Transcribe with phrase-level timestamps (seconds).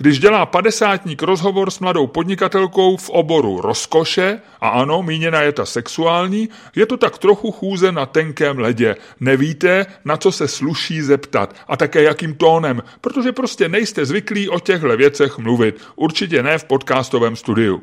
[0.00, 5.66] Když dělá padesátník rozhovor s mladou podnikatelkou v oboru rozkoše, a ano, míněna je ta
[5.66, 8.96] sexuální, je to tak trochu chůze na tenkém ledě.
[9.20, 14.60] Nevíte, na co se sluší zeptat a také jakým tónem, protože prostě nejste zvyklí o
[14.60, 15.80] těchto věcech mluvit.
[15.96, 17.82] Určitě ne v podcastovém studiu.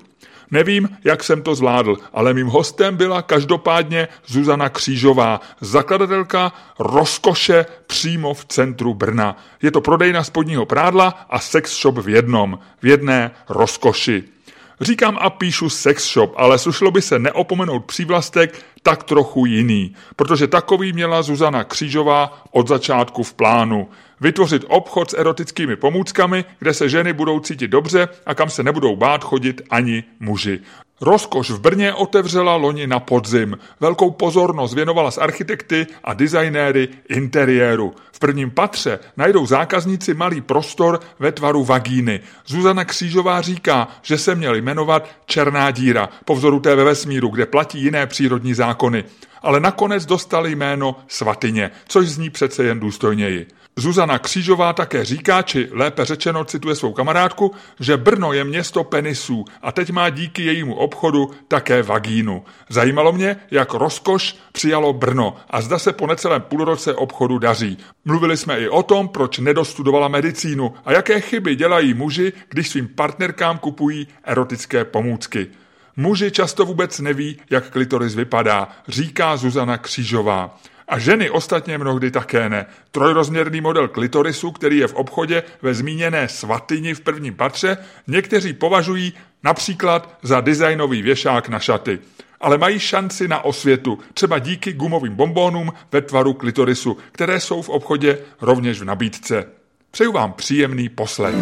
[0.51, 8.33] Nevím, jak jsem to zvládl, ale mým hostem byla každopádně Zuzana Křížová, zakladatelka rozkoše přímo
[8.33, 9.37] v centru Brna.
[9.61, 14.36] Je to prodejna spodního prádla a sex shop v jednom, v jedné rozkoši.
[14.81, 20.47] Říkám a píšu sex shop, ale slušlo by se neopomenout přívlastek tak trochu jiný, protože
[20.47, 23.89] takový měla Zuzana Křížová od začátku v plánu.
[24.21, 28.95] Vytvořit obchod s erotickými pomůckami, kde se ženy budou cítit dobře a kam se nebudou
[28.95, 30.59] bát chodit ani muži.
[31.01, 33.57] Rozkoš v Brně otevřela loni na podzim.
[33.79, 37.93] Velkou pozornost věnovala s architekty a designéry interiéru.
[38.11, 42.19] V prvním patře najdou zákazníci malý prostor ve tvaru vagíny.
[42.45, 47.45] Zuzana Křížová říká, že se měl jmenovat Černá díra, po vzoru té ve vesmíru, kde
[47.45, 49.03] platí jiné přírodní zákony.
[49.41, 53.47] Ale nakonec dostali jméno Svatyně, což zní přece jen důstojněji.
[53.79, 59.45] Zuzana Křížová také říká, či lépe řečeno cituje svou kamarádku, že Brno je město penisů
[59.61, 62.43] a teď má díky jejímu obchodu také vagínu.
[62.69, 67.77] Zajímalo mě, jak rozkoš přijalo Brno a zda se po necelém půlroce obchodu daří.
[68.05, 72.87] Mluvili jsme i o tom, proč nedostudovala medicínu a jaké chyby dělají muži, když svým
[72.87, 75.47] partnerkám kupují erotické pomůcky.
[75.95, 80.57] Muži často vůbec neví, jak klitoris vypadá, říká Zuzana Křížová.
[80.87, 82.65] A ženy ostatně mnohdy také ne.
[82.91, 87.77] Trojrozměrný model klitorisu, který je v obchodě ve zmíněné svatyni v prvním patře,
[88.07, 91.99] někteří považují například za designový věšák na šaty.
[92.41, 97.69] Ale mají šanci na osvětu, třeba díky gumovým bombónům ve tvaru klitorisu, které jsou v
[97.69, 99.45] obchodě rovněž v nabídce.
[99.91, 101.35] Přeju vám příjemný poslech.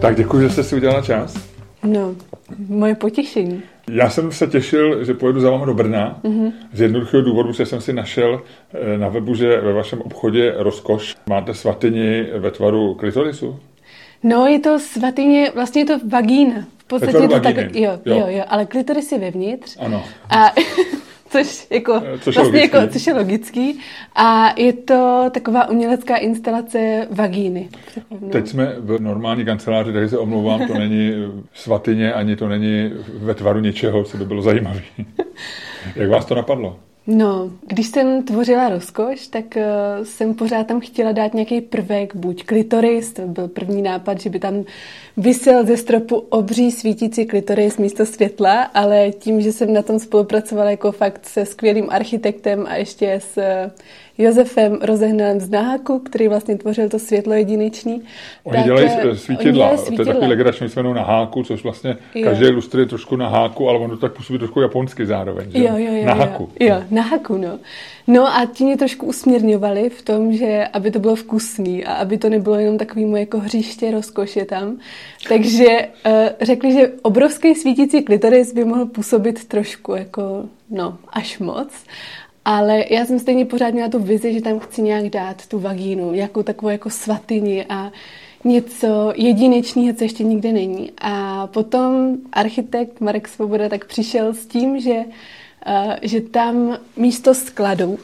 [0.00, 1.48] Tak děkuji, že jste si udělala čas.
[1.82, 2.14] No,
[2.68, 3.62] moje potěšení.
[3.90, 6.20] Já jsem se těšil, že pojedu za vámi do Brna.
[6.24, 6.52] Mm-hmm.
[6.72, 8.42] Z jednoduchého důvodu, že jsem si našel
[8.74, 13.60] eh, na webu, že ve vašem obchodě Rozkoš máte svatyni ve tvaru klitorisu.
[14.22, 16.66] No, je to svatyně, vlastně je to vagína.
[16.78, 19.76] V podstatě je to tak, jo, jo, jo, ale klitoris je vevnitř.
[19.80, 20.04] Ano.
[20.30, 20.52] A
[21.44, 22.76] což, jako, Eh, což je vlastně logický.
[22.78, 23.80] jako, což je logický.
[24.14, 27.68] A je to taková umělecká instalace vagíny.
[28.20, 28.28] No.
[28.28, 31.12] Teď jsme v normální kanceláři, takže se omlouvám, to není
[31.54, 34.80] svatyně, ani to není ve tvaru něčeho, co by bylo zajímavé.
[35.96, 36.76] Jak vás to napadlo?
[37.06, 42.44] No, když jsem tvořila rozkoš, tak uh, jsem pořád tam chtěla dát nějaký prvek, buď
[42.44, 44.64] klitoris, to byl první nápad, že by tam
[45.16, 50.70] vysel ze stropu obří svítící klitoris místo světla, ale tím, že jsem na tom spolupracovala
[50.70, 53.70] jako fakt se skvělým architektem a ještě s uh,
[54.18, 58.02] Josefem Rozehnalem z Naháku, který vlastně tvořil to světlo jedinečný.
[58.44, 61.62] Oni dělají eh, eh, svítidla, oni dělají to je takový legrační jmenují na háku, což
[61.62, 62.24] vlastně Jo.
[62.24, 65.58] každý lustr je trošku na háku, ale ono tak působí trošku japonsky zároveň, že?
[65.58, 66.04] Jo, jo, jo.
[66.04, 66.18] na jo.
[66.18, 66.48] háku.
[66.60, 67.58] Jo, na haku, no.
[68.06, 72.18] No a ti mě trošku usměrňovali v tom, že aby to bylo vkusný a aby
[72.18, 74.78] to nebylo jenom takový moje jako hříště rozkoše tam.
[75.28, 75.66] Takže
[76.06, 81.68] uh, řekli, že obrovský svítící klitoris by mohl působit trošku jako, no, až moc.
[82.48, 86.14] Ale já jsem stejně pořád měla tu vizi, že tam chci nějak dát tu vagínu,
[86.14, 87.92] jako takovou jako svatyni a
[88.44, 90.92] něco jedinečného, co ještě nikde není.
[90.98, 95.04] A potom architekt Marek Svoboda tak přišel s tím, že,
[95.66, 97.98] uh, že tam místo skladu,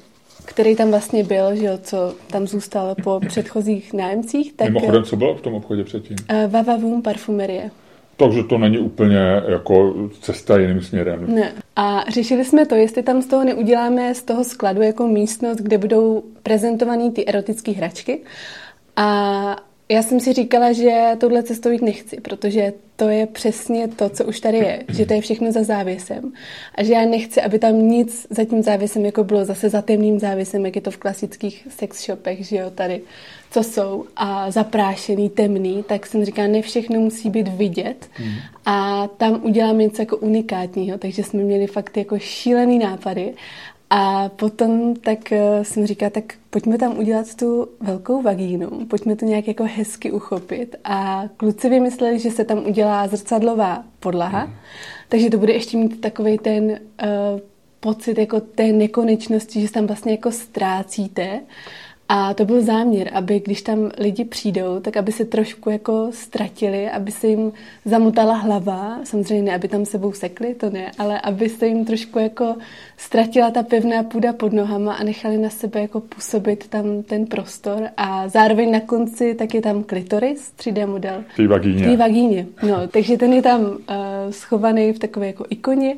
[0.44, 5.16] který tam vlastně byl, že jo, co tam zůstal po předchozích nájemcích, tak Mimochodem, co
[5.16, 6.16] bylo v tom obchodě předtím?
[6.31, 7.70] uh, Vavavum parfumerie.
[8.22, 11.34] Takže to není úplně jako cesta jiným směrem.
[11.34, 11.52] Ne.
[11.76, 15.78] A řešili jsme to, jestli tam z toho neuděláme z toho skladu jako místnost, kde
[15.78, 18.20] budou prezentované ty erotické hračky.
[18.96, 19.56] A
[19.88, 24.25] já jsem si říkala, že touhle cestou jít nechci, protože to je přesně to, co
[24.25, 26.32] už tady je, že to je všechno za závěsem.
[26.75, 30.18] A že já nechci, aby tam nic za tím závěsem jako bylo zase za temným
[30.18, 33.00] závěsem, jak je to v klasických sex shopech, že jo, tady,
[33.52, 38.10] co jsou, a zaprášený, temný, tak jsem říkala, ne všechno musí být vidět.
[38.66, 43.34] A tam uděláme něco jako unikátního, takže jsme měli fakt jako šílený nápady.
[43.90, 49.25] A potom tak eh, jsem říkala, tak pojďme tam udělat tu velkou vagínu, pojďme to
[49.25, 50.76] nějak jako hezky uchopit.
[50.84, 54.52] A kluci vymysleli, že se tam udělá zrcadlová podlaha, mm.
[55.08, 57.40] takže to bude ještě mít takový ten uh,
[57.81, 61.40] pocit jako té nekonečnosti, že se tam vlastně jako ztrácíte.
[62.08, 66.90] A to byl záměr, aby když tam lidi přijdou, tak aby se trošku jako ztratili,
[66.90, 67.52] aby se jim
[67.84, 72.19] zamotala hlava, samozřejmě ne, aby tam sebou sekli, to ne, ale aby se jim trošku
[72.19, 72.56] jako
[72.96, 77.88] ztratila ta pevná půda pod nohama a nechali na sebe jako působit tam ten prostor
[77.96, 81.25] a zároveň na konci tak je tam klitoris, 3D model.
[81.32, 81.84] V té vagíně.
[81.84, 83.76] V té vagíně, no, takže ten je tam uh,
[84.31, 85.96] schovaný v takové jako ikoně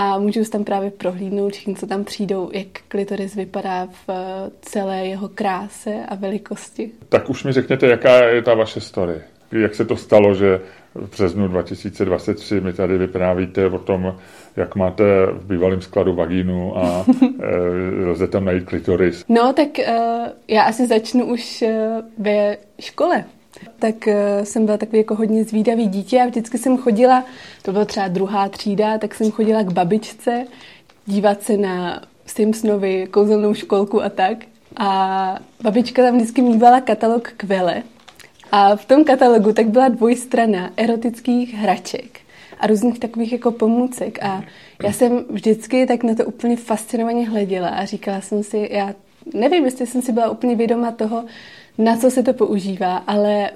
[0.00, 5.06] a můžu tam právě prohlídnout všichni, co tam přijdou, jak klitoris vypadá v eh, celé
[5.06, 6.90] jeho kráse a velikosti.
[7.08, 9.14] Tak už mi řekněte, jaká je ta vaše story.
[9.52, 10.60] Jak se to stalo, že
[10.94, 14.14] v březnu 2023 mi tady vyprávíte o tom,
[14.56, 17.06] jak máte v bývalém skladu vagínu a
[17.42, 17.56] e,
[18.06, 19.24] lze tam najít klitoris.
[19.28, 19.96] No, tak e,
[20.48, 21.64] já asi začnu už
[22.18, 23.24] ve škole
[23.78, 24.14] tak uh,
[24.44, 27.24] jsem byla takový jako hodně zvídavý dítě a vždycky jsem chodila,
[27.62, 30.46] to byla třeba druhá třída, tak jsem chodila k babičce
[31.08, 34.38] dívat se na Simpsonovi kouzelnou školku a tak.
[34.76, 37.82] A babička tam vždycky mývala katalog Kvele.
[38.52, 42.20] A v tom katalogu tak byla dvojstrana erotických hraček
[42.60, 44.22] a různých takových jako pomůcek.
[44.22, 44.44] A
[44.82, 48.94] já jsem vždycky tak na to úplně fascinovaně hleděla a říkala jsem si, já
[49.34, 51.24] nevím, jestli jsem si byla úplně vědoma toho,
[51.78, 53.50] na co se to používá, ale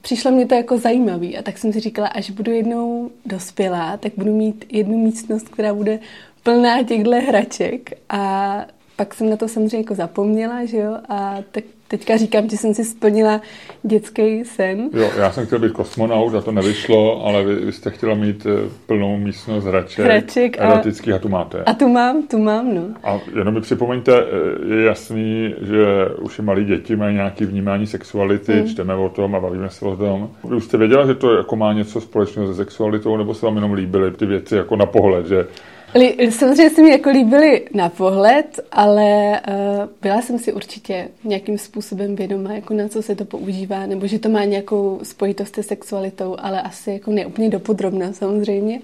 [0.00, 4.12] přišlo mě to jako zajímavý a tak jsem si říkala, až budu jednou dospělá, tak
[4.16, 5.98] budu mít jednu místnost, která bude
[6.42, 7.90] plná těchto hraček.
[8.08, 8.66] A
[8.96, 12.74] pak jsem na to samozřejmě jako zapomněla, že jo, a tak teďka říkám, že jsem
[12.74, 13.40] si splnila
[13.82, 14.90] dětský sen.
[14.92, 18.46] Jo, já jsem chtěl být kosmonaut a to nevyšlo, ale vy, vy jste chtěla mít
[18.46, 21.62] eh, plnou místnost hraček, hraček a, erotických a tu máte.
[21.62, 22.82] A tu mám, tu mám, no.
[23.04, 25.86] A jenom mi připomeňte, eh, je jasný, že
[26.20, 28.68] už i malí děti mají nějaké vnímání sexuality, hmm.
[28.68, 30.30] čteme o tom a bavíme se o tom.
[30.48, 33.54] Vy už jste věděla, že to jako má něco společného se sexualitou, nebo se vám
[33.54, 35.46] jenom líbily ty věci jako na pohled, že
[36.30, 39.56] Samozřejmě se mi jako líbily na pohled, ale uh,
[40.02, 44.18] byla jsem si určitě nějakým způsobem vědoma, jako na co se to používá, nebo že
[44.18, 48.80] to má nějakou spojitost se sexualitou, ale asi jako neúplně dopodrobná samozřejmě.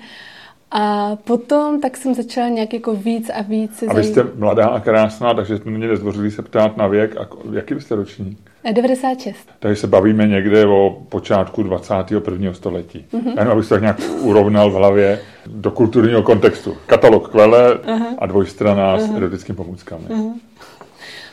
[0.71, 3.85] A potom tak jsem začala nějak jako víc a víc.
[3.89, 7.17] A vy jste mladá a krásná, takže mě nezdvořili se ptát na věk.
[7.17, 8.52] A jaký byste ročník?
[8.73, 9.37] 96.
[9.59, 12.55] Takže se bavíme někde o počátku 21.
[12.55, 13.05] století.
[13.13, 13.39] Uh-huh.
[13.39, 16.77] Jen abych se tak nějak urovnal v hlavě do kulturního kontextu.
[16.87, 18.15] Katalog kvele uh-huh.
[18.19, 19.13] a dvojstrana uh-huh.
[19.13, 20.05] s erotickými pomůckami.
[20.05, 20.33] Uh-huh.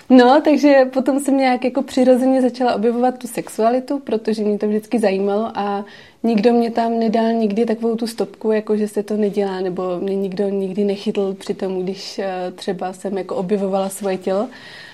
[0.10, 5.00] No, takže potom jsem nějak jako přirozeně začala objevovat tu sexualitu, protože mě to vždycky
[5.00, 5.86] zajímalo a
[6.24, 10.16] nikdo mě tam nedal nikdy takovou tu stopku, jako že se to nedělá, nebo mě
[10.16, 14.48] nikdo nikdy nechytl při tom, když eh, třeba jsem jako objevovala svoje tělo.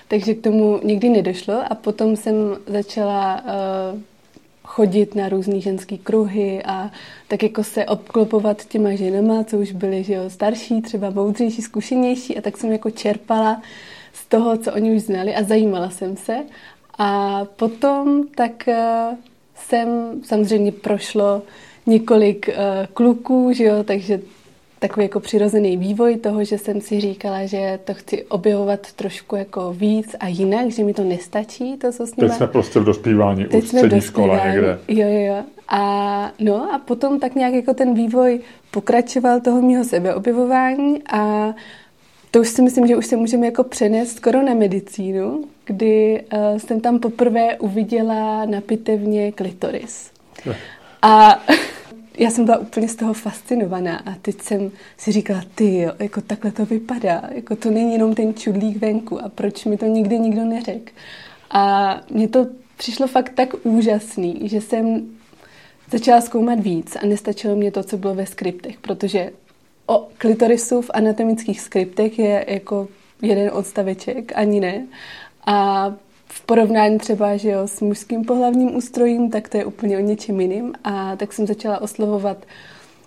[0.08, 2.34] Takže k tomu nikdy nedošlo a potom jsem
[2.66, 4.00] začala uh,
[4.64, 6.90] chodit na různé ženské kruhy a
[7.28, 12.38] tak jako se obklopovat těma ženama, co už byly že jo, starší, třeba moudřejší, zkušenější
[12.38, 13.62] a tak jsem jako čerpala
[14.12, 16.36] z toho, co oni už znali a zajímala jsem se.
[16.98, 19.16] A potom tak uh,
[19.54, 19.88] jsem
[20.24, 21.42] samozřejmě prošlo
[21.86, 22.54] několik uh,
[22.94, 24.20] kluků, že jo, takže
[24.88, 29.72] takový jako přirozený vývoj toho, že jsem si říkala, že to chci objevovat trošku jako
[29.72, 32.10] víc a jinak, že mi to nestačí, to, co s.
[32.10, 34.78] Teď jsme prostě v dospívání, Teď už střední škola někde.
[34.88, 35.44] Jo, jo, jo.
[35.68, 38.40] A, no, a potom tak nějak jako ten vývoj
[38.70, 41.54] pokračoval toho mého sebeobjevování a
[42.30, 46.58] to už si myslím, že už se můžeme jako přenést skoro na medicínu, kdy uh,
[46.58, 50.10] jsem tam poprvé uviděla na pitevně klitoris.
[51.02, 51.42] A
[52.18, 56.20] já jsem byla úplně z toho fascinovaná a teď jsem si říkala, ty jo, jako
[56.20, 60.18] takhle to vypadá, jako to není jenom ten čudlík venku a proč mi to nikdy
[60.18, 60.92] nikdo neřekl.
[61.50, 62.46] A mně to
[62.76, 65.02] přišlo fakt tak úžasný, že jsem
[65.92, 69.30] začala zkoumat víc a nestačilo mě to, co bylo ve skriptech, protože
[69.86, 72.88] o klitorisu v anatomických skriptech je jako
[73.22, 74.86] jeden odstaveček, ani ne.
[75.46, 75.94] A
[76.36, 80.40] v porovnání třeba že jo, s mužským pohlavním ústrojím, tak to je úplně o něčem
[80.40, 80.72] jiným.
[80.84, 82.46] A tak jsem začala oslovovat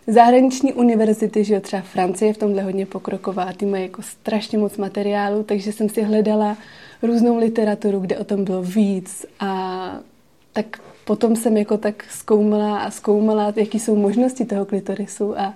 [0.08, 4.58] zahraniční univerzity, že jo, třeba Francie je v tomhle hodně pokroková, ty mají jako strašně
[4.58, 6.58] moc materiálu, takže jsem si hledala
[7.02, 9.92] různou literaturu, kde o tom bylo víc a
[10.54, 15.54] tak potom jsem jako tak zkoumala a zkoumala, jaký jsou možnosti toho klitorisu a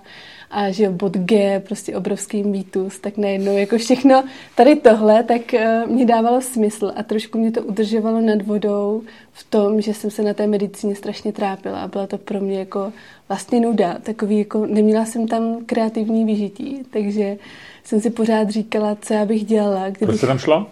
[0.54, 4.24] a že bod G, prostě obrovský mýtus, tak najednou jako všechno
[4.56, 9.44] tady tohle, tak uh, mě dávalo smysl a trošku mě to udržovalo nad vodou v
[9.44, 12.94] tom, že jsem se na té medicíně strašně trápila a byla to pro mě jako
[13.28, 17.38] vlastně nuda, takový jako neměla jsem tam kreativní vyžití, takže
[17.84, 19.90] jsem si pořád říkala, co já bych dělala.
[19.90, 20.08] Kdybych...
[20.08, 20.68] Proč jsi tam šla?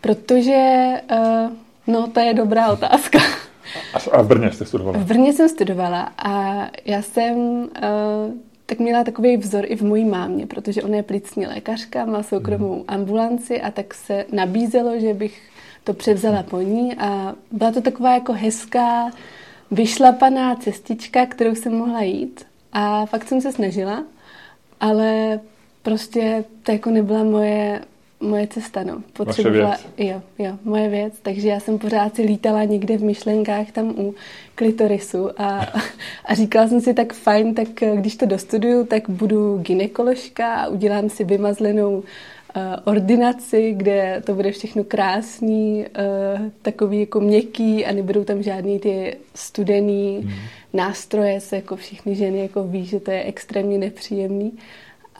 [0.00, 1.52] Protože, uh,
[1.86, 3.18] no to je dobrá otázka.
[4.12, 4.98] A v Brně jste studovala?
[4.98, 7.68] V Brně jsem studovala a já jsem uh,
[8.72, 12.74] tak měla takový vzor i v mojí mámě, protože ona je plicní lékařka, má soukromou
[12.74, 12.84] hmm.
[12.88, 15.42] ambulanci a tak se nabízelo, že bych
[15.84, 19.10] to převzala po ní a byla to taková jako hezká,
[19.70, 24.04] vyšlapaná cestička, kterou jsem mohla jít a fakt jsem se snažila,
[24.80, 25.40] ale
[25.82, 27.80] prostě to jako nebyla moje
[28.22, 29.02] moje cesta, no.
[29.12, 30.10] Potřebovala, Vaše věc.
[30.10, 31.14] Jo, jo, moje věc.
[31.22, 34.14] Takže já jsem pořád si lítala někde v myšlenkách tam u
[34.54, 35.66] klitorisu a,
[36.24, 41.08] a říkala jsem si tak fajn, tak když to dostuduju, tak budu ginekoložka a udělám
[41.08, 42.02] si vymazlenou uh,
[42.84, 49.16] ordinaci, kde to bude všechno krásný, uh, takový jako měkký a nebudou tam žádný ty
[49.34, 50.34] studený hmm.
[50.72, 54.52] nástroje, se jako všichni ženy jako ví, že to je extrémně nepříjemný.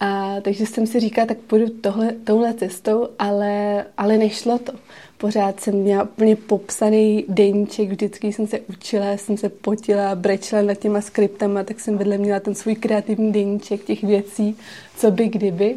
[0.05, 4.73] A takže jsem si říkala, tak půjdu tohle, touhle cestou, ale, ale nešlo to.
[5.19, 10.75] Pořád jsem měla úplně popsaný deníček, vždycky jsem se učila, jsem se potila, brečela nad
[10.75, 14.57] těma skriptama, tak jsem vedle měla ten svůj kreativní deníček těch věcí,
[14.97, 15.77] co by kdyby.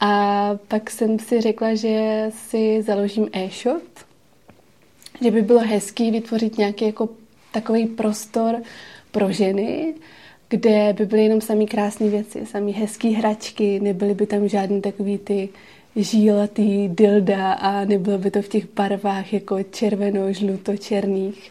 [0.00, 3.82] A pak jsem si řekla, že si založím e-shop,
[5.24, 7.08] že by bylo hezký vytvořit nějaký jako
[7.52, 8.62] takový prostor
[9.10, 9.94] pro ženy,
[10.52, 15.18] kde by byly jenom samý krásné věci, samý hezký hračky, nebyly by tam žádný takový
[15.18, 15.48] ty
[15.96, 21.50] žílatý dilda a nebylo by to v těch barvách jako červeno, žluto, černých.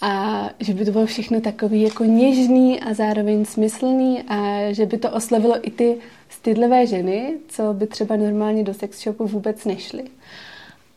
[0.00, 4.98] A že by to bylo všechno takový jako něžný a zároveň smyslný a že by
[4.98, 5.96] to oslovilo i ty
[6.28, 10.04] stydlivé ženy, co by třeba normálně do sex shopu vůbec nešly.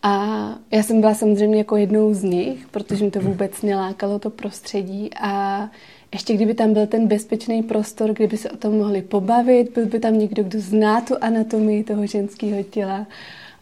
[0.04, 4.30] A já jsem byla samozřejmě jako jednou z nich, protože mi to vůbec nelákalo to
[4.30, 5.70] prostředí a
[6.14, 10.00] ještě kdyby tam byl ten bezpečný prostor, kdyby se o tom mohli pobavit, byl by
[10.00, 13.08] tam někdo, kdo zná tu anatomii toho ženského těla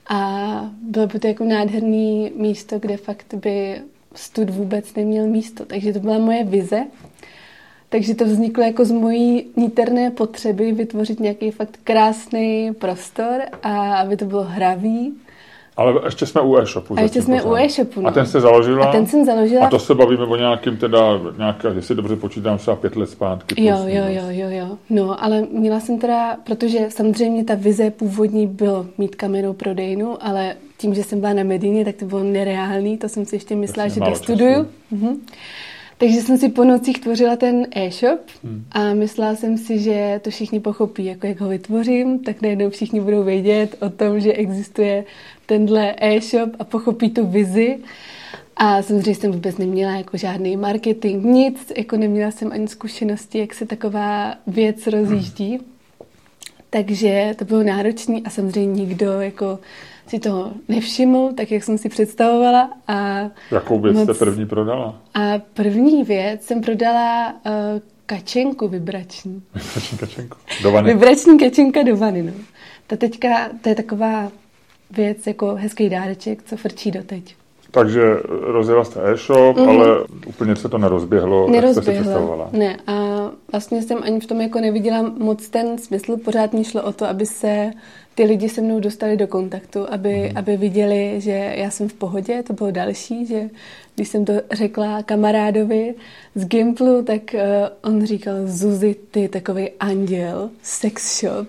[0.10, 3.82] a bylo by to jako nádherný místo, kde fakt by
[4.16, 5.66] stud vůbec neměl místo.
[5.66, 6.86] Takže to byla moje vize.
[7.90, 14.18] Takže to vzniklo jako z mojí níterné potřeby vytvořit nějaký fakt krásný prostor a aby
[14.18, 15.14] to bylo hravý,
[15.78, 16.96] ale ještě jsme u e-shopu.
[16.98, 17.52] A ještě jsme pořád.
[17.52, 18.10] u e-shopu, no.
[18.10, 18.86] A ten jste založila?
[18.86, 19.66] A ten jsem založila.
[19.66, 21.00] A to se bavíme o nějakým teda,
[21.38, 23.66] nějaké, jestli dobře počítám, třeba pět let zpátky.
[23.66, 24.78] Jo, jo, jo, jo, jo.
[24.90, 30.56] No, ale měla jsem teda, protože samozřejmě ta vize původní bylo mít kamenou prodejnu, ale
[30.78, 33.86] tím, že jsem byla na Medině, tak to bylo nereálný, to jsem si ještě myslela,
[33.86, 34.68] Jasně, že dostuduju.
[34.92, 35.16] Mhm.
[35.98, 38.66] Takže jsem si po nocích tvořila ten e-shop hmm.
[38.72, 43.00] a myslela jsem si, že to všichni pochopí, jako jak ho vytvořím, tak najednou všichni
[43.02, 45.06] budou vědět o tom, že existuje
[45.46, 47.78] tenhle e-shop a pochopí tu vizi.
[48.56, 53.54] A samozřejmě jsem vůbec neměla jako žádný marketing, nic, jako neměla jsem ani zkušenosti, jak
[53.54, 55.60] se taková věc rozjíždí.
[56.70, 59.60] Takže to bylo náročné a samozřejmě nikdo jako
[60.08, 62.70] si toho nevšiml, tak jak jsem si představovala.
[62.88, 64.04] A Jakou věc moc...
[64.04, 64.96] jste první prodala?
[65.14, 67.52] A první věc jsem prodala uh,
[68.06, 69.44] kačenku vibrační.
[69.54, 70.38] Vibrační kačenku.
[70.64, 70.94] Do vany.
[70.94, 72.32] Vibrační kačenka do vany, no.
[72.88, 74.32] Ta teďka, to je taková
[74.92, 77.36] věc jako hezký dáreček, co frčí doteď.
[77.72, 78.02] Takže
[78.42, 79.70] rozjela jste e-shop, mm-hmm.
[79.70, 81.68] ale úplně se to nerozběhlo, nerozběhlo.
[81.68, 82.50] jak jste si představovala.
[82.52, 82.94] Ne, a
[83.52, 86.18] vlastně jsem ani v tom jako neviděla moc ten smysl.
[86.18, 87.72] Pořád mi šlo o to, aby se
[88.18, 90.40] ty lidi se mnou dostali do kontaktu, aby, mm-hmm.
[90.40, 92.44] aby viděli, že já jsem v pohodě.
[92.44, 93.50] To bylo další, že
[93.96, 95.96] když jsem to řekla kamarádovi
[96.36, 97.40] z Gimplu, tak uh,
[97.92, 101.48] on říkal, Zuzi, ty takový anděl, sex shop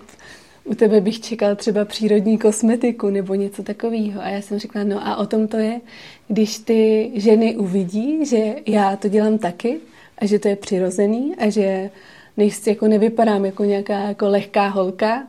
[0.63, 4.21] u tebe bych čekal třeba přírodní kosmetiku nebo něco takového.
[4.21, 5.81] A já jsem řekla, no a o tom to je,
[6.27, 9.79] když ty ženy uvidí, že já to dělám taky
[10.17, 11.89] a že to je přirozený a že
[12.37, 15.27] nejsi, jako nevypadám jako nějaká jako lehká holka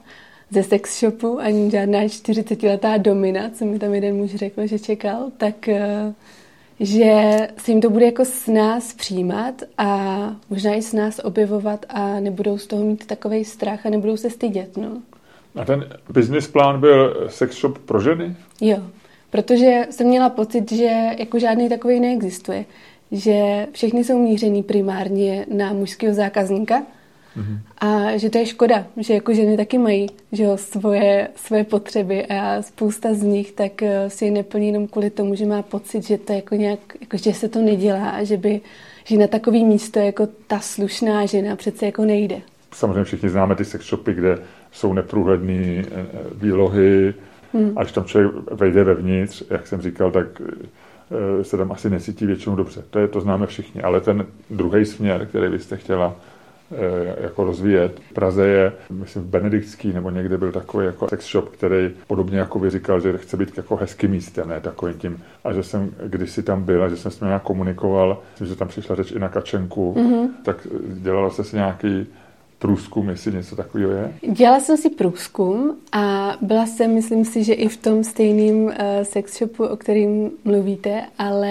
[0.51, 5.31] ze sex shopu, ani žádná 40-letá domina, co mi tam jeden muž řekl, že čekal,
[5.37, 6.15] tak eh,
[6.81, 10.19] že se jim to bude jako s nás přijímat a
[10.51, 14.31] možná i s nás objevovat a nebudou z toho mít takový strach a nebudou se
[14.31, 14.77] stydět.
[14.77, 15.03] No.
[15.57, 18.37] A ten business plán byl sex shop pro ženy?
[18.61, 18.79] Jo,
[19.31, 22.65] protože jsem měla pocit, že jako žádný takový neexistuje.
[23.13, 26.83] Že všechny jsou mířený primárně na mužského zákazníka
[27.37, 27.59] mm-hmm.
[27.79, 32.27] a že to je škoda, že jako ženy taky mají že jo, svoje, svoje potřeby
[32.27, 36.07] a spousta z nich tak eh, si je neplní jenom kvůli tomu, že má pocit,
[36.07, 38.61] že to jako nějak, jako, že se to nedělá a že by
[39.05, 42.41] že na takový místo jako ta slušná žena přece jako nejde.
[42.73, 44.39] samozřejmě všichni známe ty sex shopy, kde
[44.73, 45.85] jsou neprůhledné
[46.35, 47.15] výlohy,
[47.53, 47.73] hmm.
[47.77, 50.27] až tam člověk vejde vevnitř, jak jsem říkal, tak
[51.43, 52.83] se tam asi necítí většinou dobře.
[52.91, 56.30] To, je, to známe všichni, ale ten druhý směr, který byste chtěla Eh,
[57.21, 58.01] jako rozvíjet.
[58.11, 62.39] V Praze je, myslím, v Benediktský nebo někde byl takový jako sex shop, který podobně
[62.39, 65.23] jako vy říkal, že chce být jako hezký místem, ne takovým tím.
[65.45, 68.69] A že jsem kdysi tam byl a že jsem s ním komunikoval, myslím, že tam
[68.69, 70.29] přišla řeč i na Kačenku, mm-hmm.
[70.45, 72.07] tak dělala se si nějaký
[72.61, 74.15] průzkum, jestli něco takového je?
[74.29, 78.73] Dělala jsem si průzkum a byla jsem, myslím si, že i v tom stejným uh,
[79.03, 81.51] sex shopu, o kterým mluvíte, ale...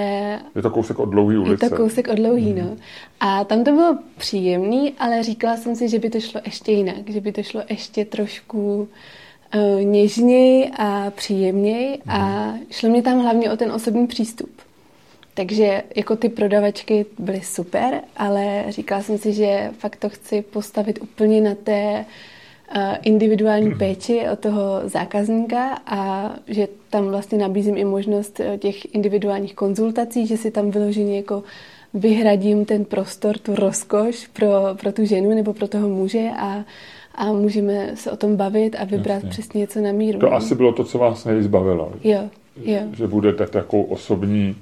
[0.56, 1.66] Je to kousek od dlouhý ulice.
[1.66, 2.60] Je to kousek od dlouhý, mm.
[2.60, 2.76] no.
[3.20, 7.10] A tam to bylo příjemný, ale říkala jsem si, že by to šlo ještě jinak,
[7.10, 8.88] že by to šlo ještě trošku
[9.56, 12.12] uh, něžněji a příjemněji mm.
[12.12, 12.60] a mhm.
[12.70, 14.50] šlo mi tam hlavně o ten osobní přístup.
[15.40, 21.00] Takže jako ty prodavačky byly super, ale říkala jsem si, že fakt to chci postavit
[21.02, 22.06] úplně na té
[22.76, 28.96] eh, individuální péči od toho zákazníka a že tam vlastně nabízím i možnost eh, těch
[28.96, 31.44] individuálních konzultací, že si tam vyloženě jako
[31.94, 36.64] vyhradím ten prostor, tu rozkoš pro, pro tu ženu nebo pro toho muže a,
[37.16, 39.30] a můžeme se o tom bavit a vybrat Jasně.
[39.30, 40.20] přesně něco na míru.
[40.20, 41.92] To asi bylo to, co vás nejvíc bavilo.
[42.04, 42.30] Jo,
[42.64, 42.80] jo.
[42.98, 44.56] Že budete takovou osobní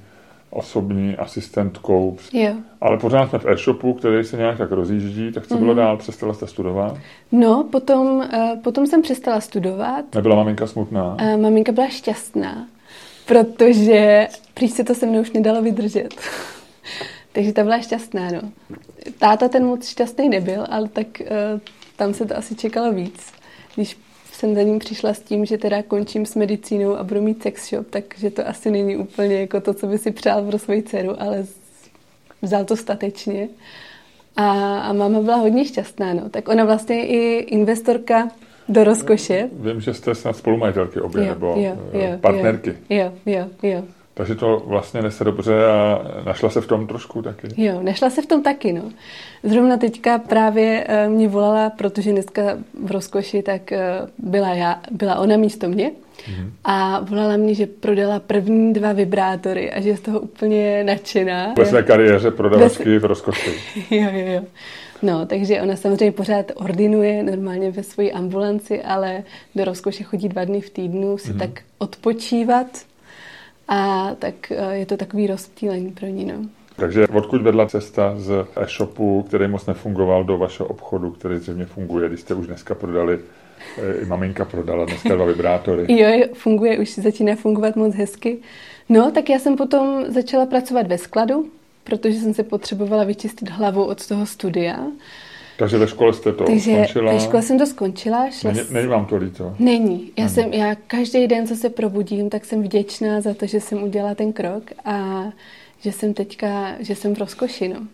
[0.50, 2.18] osobní asistentkou.
[2.34, 2.54] Jo.
[2.82, 5.60] Ale pořád jsme v e-shopu, který se nějak tak rozjíždí, tak co mm-hmm.
[5.60, 5.78] bylo mhm.
[5.78, 5.98] dál?
[5.98, 6.98] Přestala jste studovat?
[7.32, 10.06] No, potom, uh, potom jsem přestala studovat.
[10.16, 11.18] Nebyla maminka smutná?
[11.22, 12.68] Uh, maminka byla šťastná,
[13.26, 16.10] protože prý se to se mnou už nedalo vydržet.
[17.32, 18.42] Takže ta byla šťastná, no.
[19.20, 21.60] Táta ten moc šťastný nebyl, ale tak uh,
[21.96, 23.34] tam se to asi čekalo víc.
[23.76, 23.98] Když
[24.38, 27.70] jsem za ním přišla s tím, že teda končím s medicínou a budu mít sex
[27.70, 31.22] shop, takže to asi není úplně jako to, co by si přál pro svoji dceru,
[31.22, 31.46] ale
[32.42, 33.50] vzal to statečně.
[34.36, 36.30] A, a máma byla hodně šťastná, no.
[36.30, 38.30] Tak ona vlastně je i investorka
[38.70, 39.50] do rozkoše.
[39.54, 42.78] Vím, že jste snad spolumajitelky obě, jo, nebo jo, eh, jo, partnerky.
[42.90, 43.84] Jo, jo, jo.
[44.18, 47.48] Takže to vlastně nese dobře a našla se v tom trošku taky.
[47.58, 48.82] Jo, našla se v tom taky, no.
[49.44, 52.42] Zrovna teďka právě eh, mě volala, protože dneska
[52.84, 53.82] v rozkoši tak eh,
[54.18, 56.50] byla, já, byla ona místo mě mm-hmm.
[56.64, 61.54] a volala mě, že prodala první dva vibrátory a že je z toho úplně nadšená.
[61.58, 63.00] Ve své kariéře prodavačky Ve...
[63.00, 63.52] v rozkoši.
[63.96, 64.42] jo, jo, jo.
[65.02, 69.24] No, takže ona samozřejmě pořád ordinuje normálně ve své ambulanci, ale
[69.56, 71.40] do rozkoše chodí dva dny v týdnu si mm-hmm.
[71.40, 72.68] tak odpočívat
[73.68, 76.26] a tak eh, je to takový rozptýlení pro ní.
[76.26, 76.34] No.
[76.76, 82.08] Takže odkud vedla cesta z e-shopu, který moc nefungoval, do vašeho obchodu, který zřejmě funguje,
[82.08, 83.20] když jste už dneska prodali,
[83.78, 85.86] eh, i maminka prodala dneska dva vibrátory.
[85.98, 88.38] Jo, funguje, už začíná fungovat moc hezky.
[88.90, 91.46] No, tak já jsem potom začala pracovat ve skladu,
[91.84, 94.80] protože jsem se potřebovala vyčistit hlavu od toho studia.
[95.58, 97.14] Takže ve škole jste to Takže skončila?
[97.14, 98.30] ve škole jsem to skončila.
[98.30, 99.56] Šla není, není vám to líto?
[99.60, 100.12] Není.
[100.18, 100.30] Já, není.
[100.36, 104.16] Jsem, já každý den, co se probudím, tak jsem vděčná za to, že jsem udělala
[104.16, 105.24] ten krok a
[105.82, 107.88] že jsem teďka, že jsem v rozkoši, no.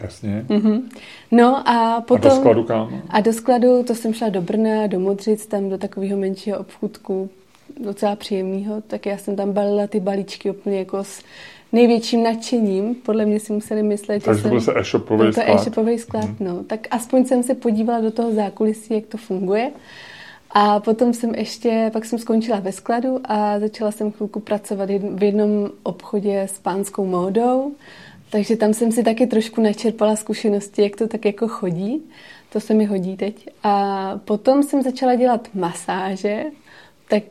[0.00, 0.44] Jasně.
[0.48, 0.82] Mm-hmm.
[1.30, 2.30] No a potom...
[2.30, 3.02] A do skladu kam?
[3.08, 7.30] A do skladu, to jsem šla do Brna, do Modřic, tam do takového menšího obchůdku,
[7.84, 11.22] docela příjemného, tak já jsem tam balila ty balíčky úplně jako s
[11.72, 12.94] největším nadšením.
[12.94, 15.48] Podle mě si museli myslet, Takže že byl se e-shopový sklad.
[15.48, 16.36] e-shopový sklad, hmm.
[16.40, 16.64] no.
[16.64, 19.70] Tak aspoň jsem se podívala do toho zákulisí, jak to funguje.
[20.50, 25.22] A potom jsem ještě, pak jsem skončila ve skladu a začala jsem chvilku pracovat v
[25.22, 27.72] jednom obchodě s pánskou módou.
[28.30, 32.02] Takže tam jsem si taky trošku načerpala zkušenosti, jak to tak jako chodí.
[32.52, 33.48] To se mi hodí teď.
[33.62, 36.44] A potom jsem začala dělat masáže,
[37.08, 37.22] tak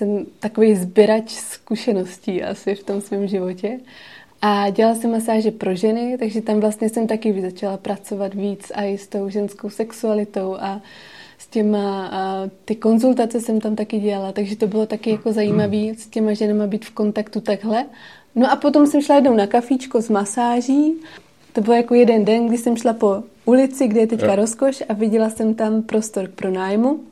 [0.00, 3.80] jsem takový sběrač zkušeností asi v tom svém životě.
[4.42, 8.84] A dělala jsem masáže pro ženy, takže tam vlastně jsem taky začala pracovat víc a
[8.84, 10.80] i s tou ženskou sexualitou a
[11.38, 15.94] s těma, a ty konzultace jsem tam taky dělala, takže to bylo taky jako zajímavé
[15.98, 17.86] s těma ženama být v kontaktu takhle.
[18.34, 20.94] No a potom jsem šla jednou na kafíčko s masáží.
[21.52, 24.92] To byl jako jeden den, kdy jsem šla po ulici, kde je teďka rozkoš a
[24.92, 27.09] viděla jsem tam prostor k pronájmu.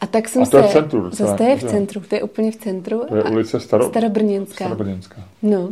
[0.00, 0.56] A tak jsem a to se...
[0.56, 3.02] je v centru docela, To je v centru, to je úplně v centru.
[3.08, 3.88] To je ulice Staro...
[3.88, 4.64] Starobrněnská.
[4.64, 5.16] Starobrněnská.
[5.42, 5.70] No.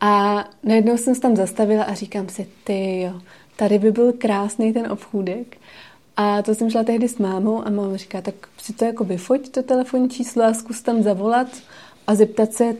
[0.00, 3.20] A najednou jsem se tam zastavila a říkám si, ty jo,
[3.56, 5.56] tady by byl krásný ten obchůdek.
[6.16, 9.48] A to jsem šla tehdy s mámou a máma říká, tak si to jako vyfoť,
[9.48, 11.46] to telefonní číslo a zkus tam zavolat
[12.06, 12.76] a zeptat se,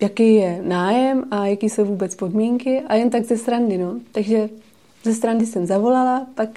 [0.00, 3.94] jaký je nájem a jaký jsou vůbec podmínky a jen tak ze srandy, no.
[4.12, 4.48] Takže
[5.04, 6.48] ze strany jsem zavolala, pak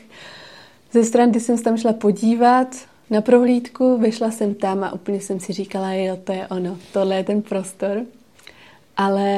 [0.92, 2.76] ze strany jsem se tam šla podívat
[3.12, 7.16] na prohlídku, vyšla jsem tam a úplně jsem si říkala, jo, to je ono, tohle
[7.16, 8.06] je ten prostor.
[8.98, 9.36] Ale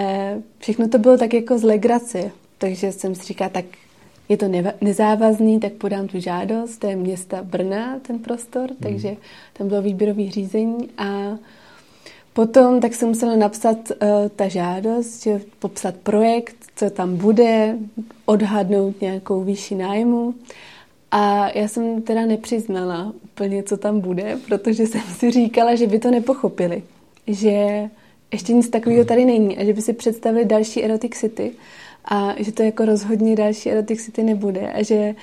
[0.60, 3.66] všechno to bylo tak jako z legrace, takže jsem si říkala, tak
[4.30, 4.46] je to
[4.82, 8.78] nezávazný, tak podám tu žádost, to je města Brna, ten prostor, hmm.
[8.82, 9.16] takže
[9.54, 11.38] tam bylo výběrový řízení a
[12.34, 17.78] potom tak jsem musela napsat uh, ta žádost, že popsat projekt, co tam bude,
[18.26, 20.34] odhadnout nějakou výši nájmu.
[21.16, 26.00] A já jsem teda nepřiznala úplně, co tam bude, protože jsem si říkala, že by
[26.00, 26.84] to nepochopili.
[27.28, 27.90] Že
[28.32, 31.52] ještě nic takového tady není a že by si představili další Erotic City
[32.06, 35.16] a že to jako rozhodně další Erotic City nebude a že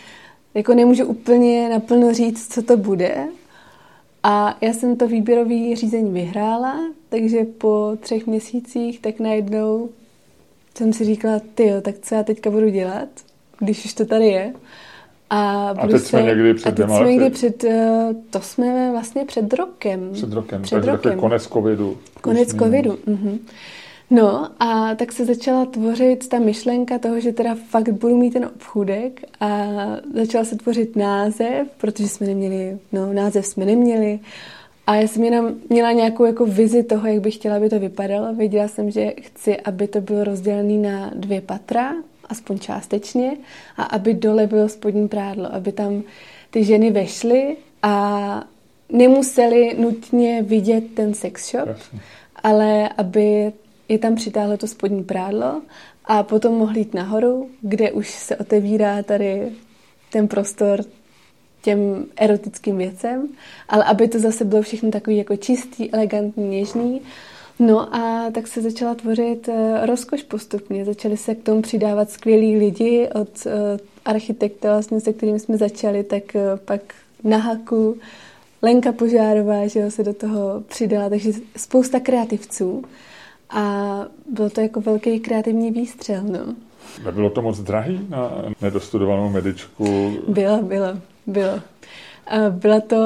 [0.54, 3.28] jako nemůžu úplně naplno říct, co to bude.
[4.22, 9.88] A já jsem to výběrové řízení vyhrála, takže po třech měsících tak najednou
[10.76, 13.08] jsem si říkala, ty tak co já teďka budu dělat,
[13.58, 14.54] když už to tady je.
[15.30, 19.24] A, a teď jsme někdy před a teď jsme někdy před, eh, to jsme vlastně
[19.24, 20.10] před rokem.
[20.12, 21.18] Před rokem, před takže rokem.
[21.18, 21.98] konec covidu.
[22.20, 23.38] Konec covidu, mhm.
[24.10, 28.44] No a tak se začala tvořit ta myšlenka toho, že teda fakt budu mít ten
[28.44, 29.66] obchůdek a
[30.14, 34.20] začala se tvořit název, protože jsme neměli, no název jsme neměli
[34.90, 38.34] a já jsem jenom měla nějakou jako vizi toho, jak bych chtěla, aby to vypadalo.
[38.34, 41.92] Věděla jsem, že chci, aby to bylo rozdělené na dvě patra,
[42.30, 43.36] aspoň částečně,
[43.76, 46.02] a aby dole bylo spodní prádlo, aby tam
[46.50, 48.44] ty ženy vešly a
[48.88, 52.00] nemuseli nutně vidět ten sex shop, Jasně.
[52.42, 53.52] ale aby
[53.88, 55.62] je tam přitáhlo to spodní prádlo
[56.04, 59.52] a potom mohli jít nahoru, kde už se otevírá tady
[60.12, 60.84] ten prostor
[61.62, 63.28] těm erotickým věcem,
[63.68, 67.00] ale aby to zase bylo všechno takový jako čistý, elegantní, něžný.
[67.60, 69.54] No a tak se začala tvořit uh,
[69.86, 70.84] rozkoš postupně.
[70.84, 73.52] Začali se k tomu přidávat skvělí lidi od uh,
[74.04, 76.80] architekta, vlastně, se kterým jsme začali, tak uh, pak
[77.24, 77.96] na haku
[78.62, 82.84] Lenka Požárová, že jo, se do toho přidala, takže spousta kreativců.
[83.50, 83.94] A
[84.26, 86.54] bylo to jako velký kreativní výstřel, no.
[87.04, 90.12] Nebylo to moc drahý na nedostudovanou medičku?
[90.28, 90.86] Bylo, bylo,
[91.26, 91.60] bylo.
[92.50, 92.96] Byla to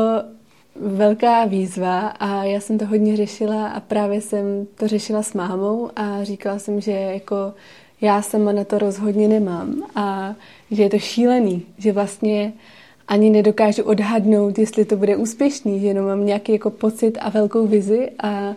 [0.76, 5.90] velká výzva a já jsem to hodně řešila a právě jsem to řešila s mámou
[5.96, 7.54] a říkala jsem, že jako
[8.00, 10.34] já sama na to rozhodně nemám a
[10.70, 12.52] že je to šílený, že vlastně
[13.08, 17.66] ani nedokážu odhadnout, jestli to bude úspěšný, že jenom mám nějaký jako pocit a velkou
[17.66, 18.54] vizi a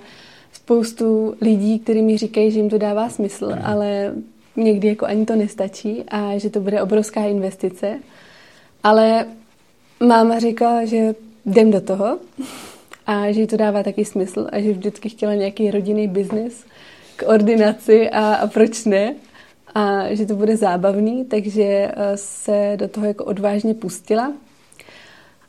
[0.53, 3.62] spoustu lidí, kteří mi říkají, že jim to dává smysl, mm.
[3.63, 4.13] ale
[4.56, 7.99] někdy jako ani to nestačí a že to bude obrovská investice.
[8.84, 9.25] Ale
[9.99, 11.15] máma říkala, že
[11.47, 12.19] jdem do toho
[13.07, 16.65] a že jí to dává taky smysl a že vždycky chtěla nějaký rodinný biznis
[17.15, 19.15] k ordinaci a, a proč ne
[19.75, 24.33] a že to bude zábavný, takže eh, se do toho jako odvážně pustila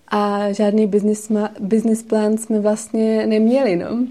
[0.08, 4.06] a žádný business, business plán jsme vlastně neměli, no.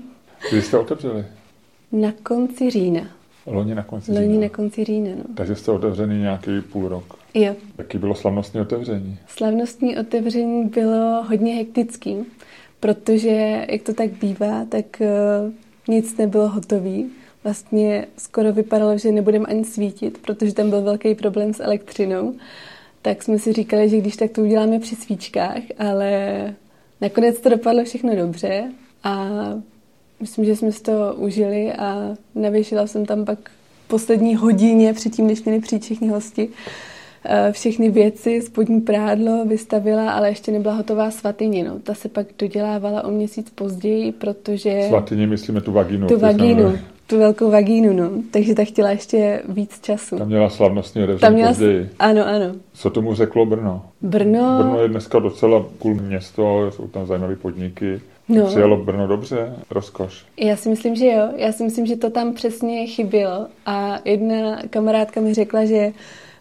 [0.52, 1.26] Kdy jste otevřeli?
[1.92, 3.17] Na konci října.
[3.48, 4.42] Loni na konci Loni října.
[4.42, 5.24] na konci října, no.
[5.36, 7.20] Takže jste otevřený nějaký půl rok.
[7.34, 7.56] Jo.
[7.78, 9.18] Jaký bylo slavnostní otevření?
[9.28, 12.16] Slavnostní otevření bylo hodně hektický,
[12.80, 15.54] protože, jak to tak bývá, tak uh,
[15.88, 17.10] nic nebylo hotový.
[17.44, 22.34] Vlastně skoro vypadalo, že nebudeme ani svítit, protože tam byl velký problém s elektřinou.
[23.02, 26.54] Tak jsme si říkali, že když tak to uděláme při svíčkách, ale
[27.02, 28.72] nakonec to dopadlo všechno dobře
[29.04, 29.30] a
[30.20, 33.40] Myslím, že jsme si to užili a navěšila jsem tam pak
[33.88, 36.50] poslední hodině předtím, než měli přijít všichni hosti,
[37.26, 41.64] eh, všechny věci, spodní prádlo vystavila, ale ještě nebyla hotová svatyně.
[41.64, 41.80] No.
[41.80, 44.86] Ta se pak dodělávala o měsíc později, protože...
[44.88, 46.08] Svatyně myslíme tu vagínu.
[46.08, 46.78] Tu vagínu,
[47.08, 48.10] tu velkou vagínu, no.
[48.32, 50.18] Takže ta chtěla ještě víc času.
[50.18, 51.50] Tam měla slavnostní odevření měla...
[51.50, 51.90] později.
[52.00, 52.56] Ano, ano.
[52.74, 53.86] Co tomu řeklo Brno?
[54.02, 54.58] Brno...
[54.58, 58.02] Brno je dneska docela cool město, jsou tam zajímavé podniky.
[58.30, 58.46] No.
[58.46, 59.54] Přijalo Brno dobře?
[59.72, 60.26] Rozkoš?
[60.40, 61.30] Já si myslím, že jo.
[61.36, 63.48] Já si myslím, že to tam přesně chybělo.
[63.66, 65.92] A jedna kamarádka mi řekla, že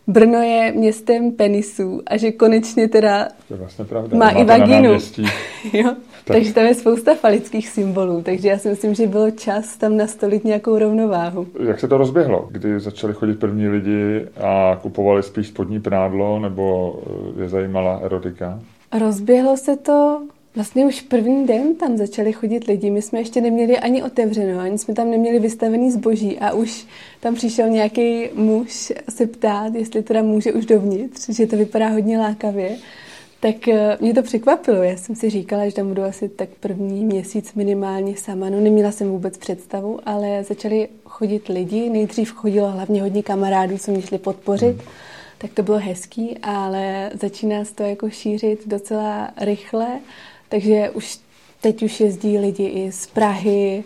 [0.06, 4.18] Brno je městem penisů a že konečně teda to je vlastně pravda.
[4.18, 4.90] má i vagínu.
[5.72, 5.94] jo?
[6.24, 6.36] Tak.
[6.36, 10.44] Takže tam je spousta falických symbolů, takže já si myslím, že bylo čas tam nastolit
[10.44, 11.46] nějakou rovnováhu.
[11.66, 12.48] Jak se to rozběhlo?
[12.50, 16.94] Kdy začali chodit první lidi a kupovali spíš spodní prádlo nebo
[17.42, 18.60] je zajímala erotika?
[18.98, 20.20] Rozběhlo se to
[20.56, 22.90] Vlastně už první den tam začali chodit lidi.
[22.90, 26.86] My jsme ještě neměli ani otevřeno, ani jsme tam neměli vystavený zboží a už
[27.20, 32.18] tam přišel nějaký muž se ptát, jestli teda může už dovnitř, že to vypadá hodně
[32.18, 32.76] lákavě.
[33.40, 34.82] Tak eh, mě to překvapilo.
[34.82, 38.50] Já jsem si říkala, že tam budu asi tak první měsíc minimálně sama.
[38.50, 41.90] No neměla jsem vůbec představu, ale začali chodit lidi.
[41.90, 44.76] Nejdřív chodilo hlavně hodně kamarádů, co mě šli podpořit.
[44.76, 44.90] Hmm.
[45.38, 49.86] Tak to bylo hezký, ale začíná se to jako šířit docela rychle
[50.48, 51.18] takže už
[51.60, 53.84] teď už jezdí lidi i z Prahy,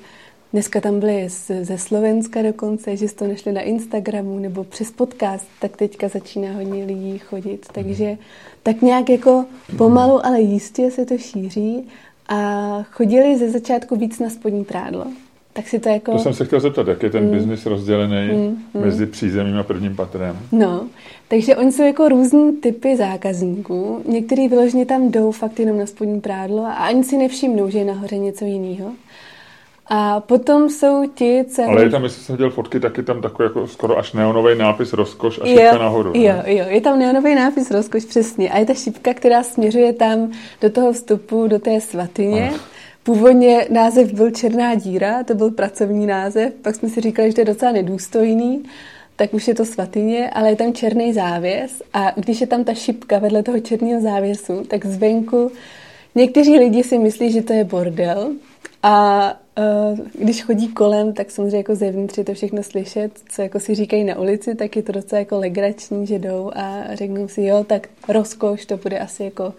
[0.52, 1.28] Dneska tam byli
[1.62, 6.52] ze Slovenska dokonce, že jste to našli na Instagramu nebo přes podcast, tak teďka začíná
[6.52, 7.66] hodně lidí chodit.
[7.72, 8.18] Takže
[8.62, 9.44] tak nějak jako
[9.78, 11.88] pomalu, ale jistě se to šíří
[12.28, 15.06] a chodili ze začátku víc na spodní prádlo.
[15.52, 16.12] Tak si to jako...
[16.12, 17.30] To jsem se chtěl zeptat, jak je ten mm.
[17.30, 20.38] biznis rozdělený mm, mezi přízemím a prvním patrem?
[20.52, 20.86] No,
[21.28, 24.02] takže oni jsou jako různý typy zákazníků.
[24.06, 27.84] Některý vyloženě tam jdou fakt jenom na spodní prádlo a ani si nevšimnou, že je
[27.84, 28.92] nahoře něco jiného.
[29.92, 31.62] A potom jsou ti, co...
[31.62, 34.58] Ale je tam, jestli jsem viděl fotky, tak je tam takový jako skoro až neonový
[34.58, 36.12] nápis rozkoš a šipka nahoru.
[36.14, 36.54] Jo, ne?
[36.54, 38.50] jo, je tam neonový nápis rozkoš, přesně.
[38.50, 42.50] A je ta šipka, která směřuje tam do toho vstupu, do té svatyně.
[42.54, 42.79] Ach.
[43.02, 47.40] Původně název byl Černá díra, to byl pracovní název, pak jsme si říkali, že to
[47.40, 48.62] je docela nedůstojný,
[49.16, 52.74] tak už je to svatyně, ale je tam černý závěs a když je tam ta
[52.74, 55.52] šipka vedle toho černého závěsu, tak zvenku
[56.14, 58.32] někteří lidi si myslí, že to je bordel
[58.82, 59.34] a
[59.92, 63.74] uh, když chodí kolem, tak samozřejmě jako zevnitř je to všechno slyšet, co jako si
[63.74, 67.64] říkají na ulici, tak je to docela jako legrační, že jdou a řeknou si, jo,
[67.64, 69.54] tak rozkoš, to bude asi jako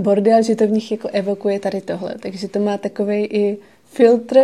[0.00, 2.14] bordel, že to v nich jako evokuje tady tohle.
[2.20, 4.40] Takže to má takový i filtr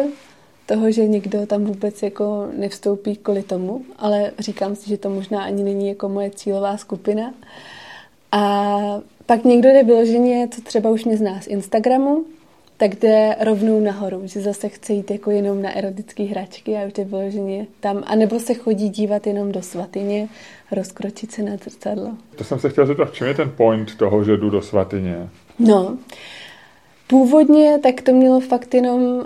[0.66, 5.44] toho, že někdo tam vůbec jako nevstoupí kvůli tomu, ale říkám si, že to možná
[5.44, 7.34] ani není jako moje cílová skupina.
[8.32, 12.24] A pak někdo jde vyloženě, co třeba už mě zná z Instagramu,
[12.76, 16.92] tak jde rovnou nahoru, že zase chce jít jako jenom na erotické hračky a už
[16.92, 20.28] jde vyloženě tam, anebo se chodí dívat jenom do svatyně,
[20.72, 22.10] rozkročit se na zrcadlo.
[22.36, 25.28] To jsem se chtěl zeptat, v čem je ten point toho, že jdu do svatyně?
[25.58, 25.98] No,
[27.06, 29.22] původně tak to mělo fakt jenom uh,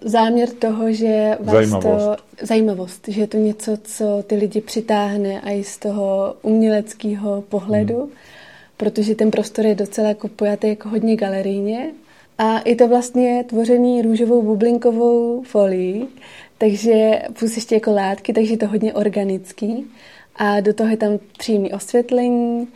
[0.00, 2.04] záměr toho, že vás zajímavost.
[2.04, 2.46] to...
[2.46, 3.08] Zajímavost.
[3.08, 8.10] že je to něco, co ty lidi přitáhne a i z toho uměleckého pohledu, hmm.
[8.76, 11.90] protože ten prostor je docela jako pojatý jako hodně galerijně
[12.38, 16.08] a je to vlastně tvořený růžovou bublinkovou folií,
[16.58, 19.86] takže plus ještě jako látky, takže je to hodně organický.
[20.36, 22.68] A do toho je tam příjemný osvětlení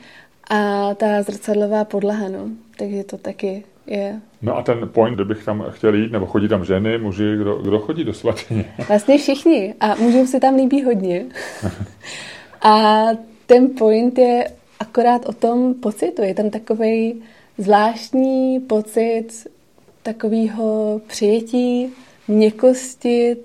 [0.51, 2.49] a ta zrcadlová podlaha, no.
[2.77, 4.21] Takže to taky je.
[4.43, 7.79] No a ten point, kdybych tam chtěl jít, nebo chodí tam ženy, muži, kdo, kdo
[7.79, 8.65] chodí do svatyně?
[8.89, 11.27] Vlastně všichni a mužům se tam líbí hodně.
[12.63, 13.05] a
[13.47, 16.23] ten point je akorát o tom pocitu.
[16.23, 17.23] Je tam takový
[17.59, 19.29] zvláštní pocit
[20.03, 21.89] takového přijetí,
[22.29, 23.37] měkkosti,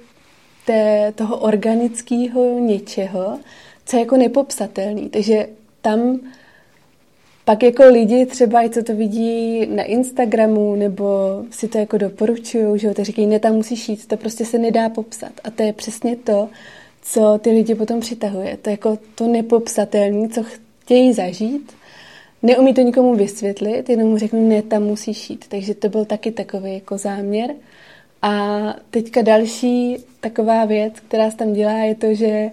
[0.66, 3.40] té, toho organického něčeho,
[3.86, 5.10] co je jako nepopsatelný.
[5.10, 5.48] Takže
[5.82, 6.20] tam
[7.48, 11.06] pak jako lidi třeba i co to vidí na Instagramu nebo
[11.52, 14.58] si to jako doporučují, že jo, to říkají, ne, tam musíš jít, to prostě se
[14.58, 15.32] nedá popsat.
[15.44, 16.50] A to je přesně to,
[17.02, 18.58] co ty lidi potom přitahuje.
[18.58, 21.72] To je jako to nepopsatelné, co chtějí zažít
[22.44, 25.46] neumí to nikomu vysvětlit, jenom mu řeknu, ne, tam musíš jít.
[25.48, 27.56] Takže to byl taky takový jako záměr.
[28.22, 32.50] A teďka další taková věc, která se tam dělá, je to, že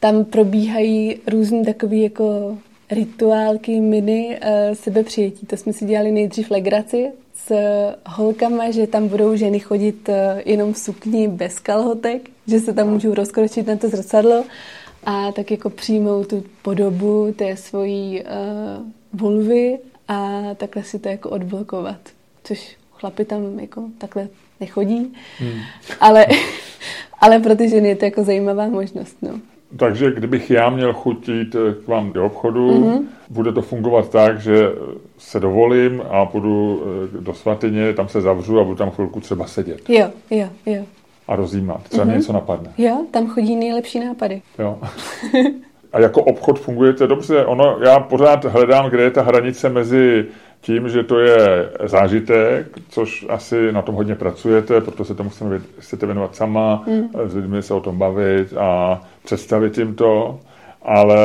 [0.00, 2.58] tam probíhají různé takové jako
[2.90, 5.46] rituálky, mini uh, sebepřijetí.
[5.46, 7.54] To jsme si dělali nejdřív legraci s
[8.06, 12.88] holkama, že tam budou ženy chodit uh, jenom v sukni bez kalhotek, že se tam
[12.90, 14.44] můžou rozkročit na to zrcadlo
[15.04, 18.30] a tak jako přijmou tu podobu té svojí uh,
[19.12, 22.00] vulvy a takhle si to jako odblokovat.
[22.44, 24.28] Což chlapi tam jako takhle
[24.60, 25.60] nechodí, hmm.
[26.00, 26.26] ale,
[27.20, 29.16] ale pro ty ženy je to jako zajímavá možnost.
[29.22, 29.40] No.
[29.76, 33.02] Takže kdybych já měl chutit k vám do obchodu, mm-hmm.
[33.30, 34.68] bude to fungovat tak, že
[35.18, 36.82] se dovolím a půjdu
[37.16, 39.90] eh, do svatyně, tam se zavřu a budu tam chvilku třeba sedět.
[39.90, 40.84] Jo, jo, jo.
[41.28, 41.82] A rozjímat.
[41.82, 42.16] Třeba mm-hmm.
[42.16, 42.72] něco napadne.
[42.78, 44.42] Jo, tam chodí nejlepší nápady.
[44.58, 44.78] Jo.
[45.94, 47.44] a jako obchod fungujete dobře.
[47.44, 50.26] Ono, já pořád hledám, kde je ta hranice mezi
[50.60, 55.30] tím, že to je zážitek, což asi na tom hodně pracujete, proto se tomu
[55.78, 57.10] chcete, věnovat sama, mm.
[57.26, 60.40] s lidmi se o tom bavit a představit jim to
[60.84, 61.16] ale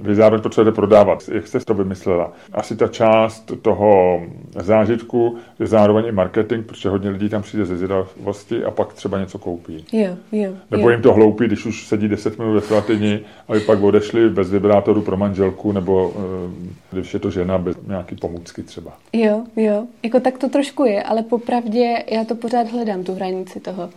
[0.00, 1.28] vy zároveň potřebujete prodávat.
[1.32, 2.32] Jak jste to vymyslela?
[2.52, 4.22] Asi ta část toho
[4.58, 9.20] zážitku je zároveň i marketing, protože hodně lidí tam přijde ze zvědavosti a pak třeba
[9.20, 9.84] něco koupí.
[9.92, 10.90] Jo, jo, Nebo jo.
[10.90, 15.02] jim to hloupí, když už sedí 10 minut ve svatyni, aby pak odešli bez vibrátoru
[15.02, 18.92] pro manželku, nebo eh, když je to žena bez nějaký pomůcky třeba.
[19.12, 19.86] Jo, jo.
[20.02, 23.90] Jako tak to trošku je, ale popravdě já to pořád hledám, tu hranici toho.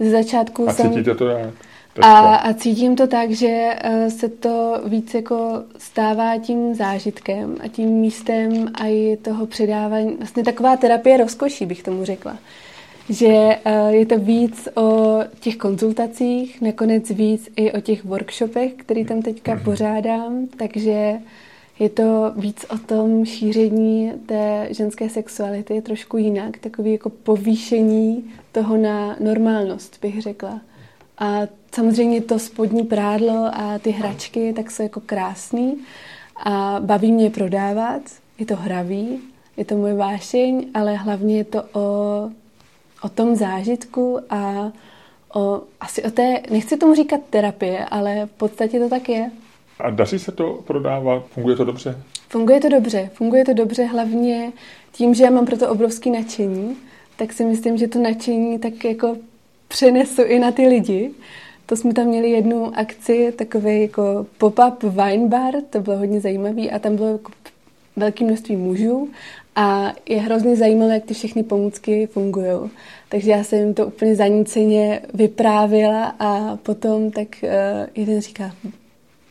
[0.00, 0.90] Ze začátku a jsem...
[0.90, 1.54] cítíte to jak?
[2.00, 7.68] A, a cítím to tak, že eh, se to víc jako stává tím zážitkem a
[7.68, 12.38] tím místem a i toho předávání, vlastně taková terapie rozkoší, bych tomu řekla.
[13.08, 19.04] Že eh, je to víc o těch konzultacích, nakonec víc i o těch workshopech, který
[19.04, 19.64] tam teďka mm-hmm.
[19.64, 21.14] pořádám, takže
[21.78, 28.76] Je to víc o tom šíření té ženské sexuality trošku jinak, takový jako povýšení toho
[28.76, 30.60] na normálnost, bych řekla.
[31.18, 31.40] A
[31.74, 35.76] samozřejmě to spodní prádlo a ty hračky, tak jsou jako krásný
[36.44, 38.02] a baví mě prodávat,
[38.38, 39.20] je to hravý,
[39.56, 42.30] je to můj vášeň, ale hlavně je to o,
[43.02, 44.72] o tom zážitku a
[45.34, 49.30] o, asi o té, nechci tomu říkat terapie, ale v podstatě to tak je.
[49.78, 51.26] A daří se to prodávat?
[51.26, 52.02] Funguje to dobře?
[52.28, 53.10] Funguje to dobře.
[53.14, 54.52] Funguje to dobře hlavně
[54.92, 56.76] tím, že já mám pro to obrovský nadšení,
[57.16, 59.16] tak si myslím, že to nadšení tak jako
[59.68, 61.10] přenesu i na ty lidi.
[61.66, 66.70] To jsme tam měli jednu akci, takový jako pop-up wine bar, to bylo hodně zajímavý
[66.70, 67.32] a tam bylo jako
[67.96, 69.08] velké množství mužů
[69.56, 72.70] a je hrozně zajímavé, jak ty všechny pomůcky fungují.
[73.08, 77.48] Takže já jsem jim to úplně zaníceně vyprávila a potom tak uh,
[77.94, 78.54] jeden říká,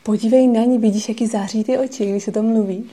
[0.03, 2.89] podívej na ní, vidíš, jaký září ty oči, když se to mluví.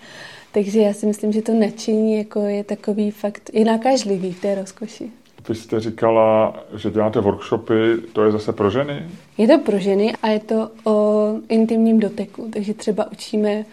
[0.52, 4.54] Takže já si myslím, že to nadšení jako je takový fakt, je nakažlivý v té
[4.54, 5.10] rozkoši.
[5.48, 9.08] Vy jste říkala, že děláte workshopy, to je zase pro ženy?
[9.38, 12.48] Je to pro ženy a je to o intimním doteku.
[12.52, 13.64] Takže třeba učíme,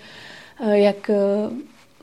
[0.59, 1.15] eh, jak eh,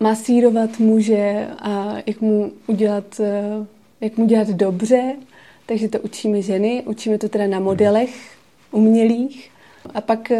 [0.00, 3.66] masírovat muže a jak mu udělat, eh,
[4.00, 5.16] jak mu dělat dobře.
[5.66, 8.36] Takže to učíme ženy, učíme to teda na modelech
[8.70, 9.50] umělých.
[9.94, 10.32] A pak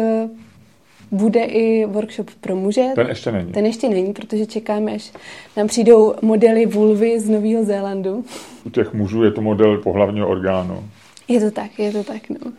[1.11, 2.85] bude i workshop pro muže.
[2.95, 3.51] Ten ještě není.
[3.51, 5.11] Ten ještě není, protože čekáme, až
[5.57, 8.25] nám přijdou modely vulvy z Nového Zélandu.
[8.65, 10.83] U těch mužů je to model pohlavního orgánu.
[11.27, 12.51] Je to tak, je to tak, no.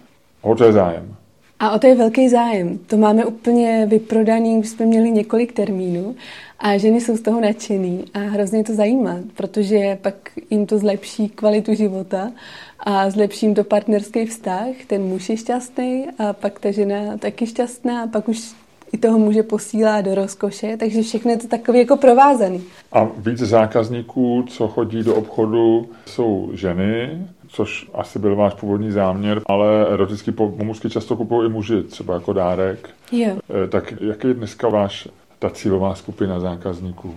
[0.43, 1.17] O to je zájem.
[1.59, 2.79] A o to je velký zájem.
[2.87, 6.17] To máme úplně vyprodaný, už jsme měli několik termínů
[6.59, 10.15] a ženy jsou z toho nadšený a hrozně to zajímá, protože pak
[10.51, 12.33] jim to zlepší kvalitu života
[12.79, 14.69] a zlepší jim to partnerský vztah.
[14.87, 18.55] Ten muž je šťastný a pak ta žena taky šťastná a pak už
[18.93, 22.63] i toho muže posílá do rozkoše, takže všechno je to takový jako provázaný.
[22.93, 29.41] A víc zákazníků, co chodí do obchodu, jsou ženy, což asi byl váš původní záměr,
[29.47, 32.91] ale erotické pomůcky často kupují i muži, třeba jako dárek.
[33.13, 33.37] Jo.
[33.65, 35.09] Eh, tak jaký je dneska váš
[35.39, 37.15] ta cílová skupina zákazníků?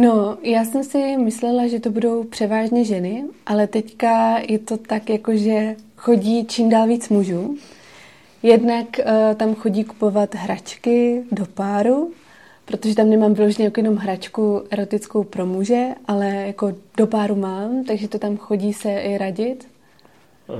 [0.00, 5.10] No, já jsem si myslela, že to budou převážně ženy, ale teďka je to tak,
[5.10, 7.56] jako že chodí čím dál víc mužů.
[8.42, 12.12] Jednak uh, tam chodí kupovat hračky do páru,
[12.64, 17.84] protože tam nemám vyloženě jako jenom hračku erotickou pro muže, ale jako do páru mám,
[17.84, 19.68] takže to tam chodí se i radit.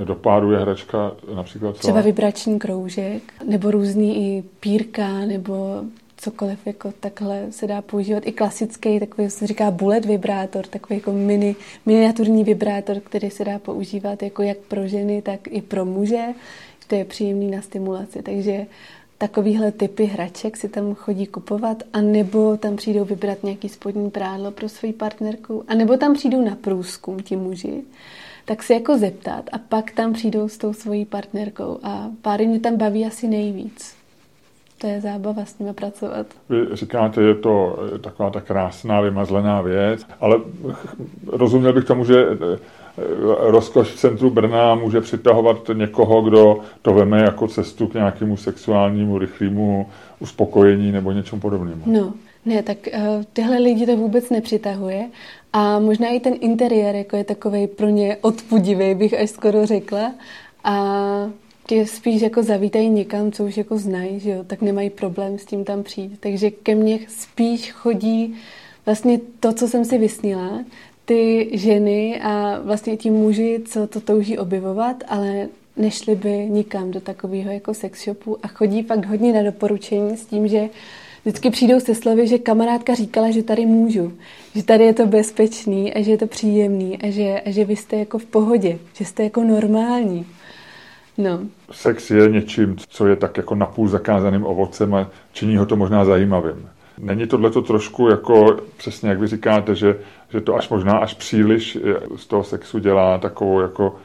[0.03, 1.79] Do páru je hračka například co?
[1.79, 5.83] Třeba vibrační kroužek, nebo různý i pírka, nebo
[6.17, 8.27] cokoliv jako takhle se dá používat.
[8.27, 13.59] I klasický, takový se říká bullet vibrátor, takový jako mini, miniaturní vibrátor, který se dá
[13.59, 16.25] používat jako jak pro ženy, tak i pro muže.
[16.87, 18.21] To je příjemný na stimulaci.
[18.21, 18.65] Takže
[19.17, 24.51] takovýhle typy hraček si tam chodí kupovat, a nebo tam přijdou vybrat nějaký spodní prádlo
[24.51, 27.83] pro svoji partnerku, a nebo tam přijdou na průzkum ti muži,
[28.45, 32.59] tak se jako zeptat a pak tam přijdou s tou svojí partnerkou a páry mě
[32.59, 33.96] tam baví asi nejvíc
[34.77, 36.27] to je zábava s nimi pracovat.
[36.49, 40.39] Vy říkáte, je to taková ta krásná, vymazlená věc, ale
[41.27, 42.57] rozuměl bych tomu, že eh,
[43.39, 49.17] rozkoš v centru Brna může přitahovat někoho, kdo to veme jako cestu k nějakému sexuálnímu,
[49.17, 49.87] rychlému
[50.19, 51.81] uspokojení nebo něčemu podobnému.
[51.85, 52.13] No,
[52.45, 55.09] ne, tak uh, tyhle lidi to vůbec nepřitahuje
[55.53, 60.11] a možná i ten interiér jako je takový pro ně odpudivý, bych až skoro řekla.
[60.63, 60.73] A
[61.67, 65.45] tě spíš jako zavítají někam, co už jako znají, že jo, tak nemají problém s
[65.45, 66.17] tím tam přijít.
[66.19, 68.35] Takže ke mně spíš chodí
[68.85, 70.63] vlastně to, co jsem si vysnila,
[71.05, 77.01] ty ženy a vlastně ti muži, co to touží objevovat, ale nešli by nikam do
[77.01, 80.69] takového jako sex shopu a chodí fakt hodně na doporučení s tím, že
[81.25, 84.13] vždycky přijdou se slovy, že kamarádka říkala, že tady můžu,
[84.55, 87.75] že tady je to bezpečný a že je to příjemný a že, a že vy
[87.75, 90.25] jste jako v pohodě, že jste jako normální.
[91.17, 91.39] No.
[91.71, 96.05] Sex je něčím, co je tak jako napůl zakázaným ovocem a činí ho to možná
[96.05, 96.69] zajímavým.
[96.99, 99.97] Není tohle to trošku jako, přesně jak vy říkáte, že,
[100.29, 101.77] že to až možná až příliš
[102.15, 103.95] z toho sexu dělá takovou jako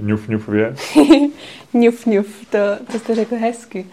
[0.00, 0.80] ňuf ňuf věc?
[1.74, 2.58] ňuf ňuf, to,
[2.92, 3.86] to jste řekl hezky.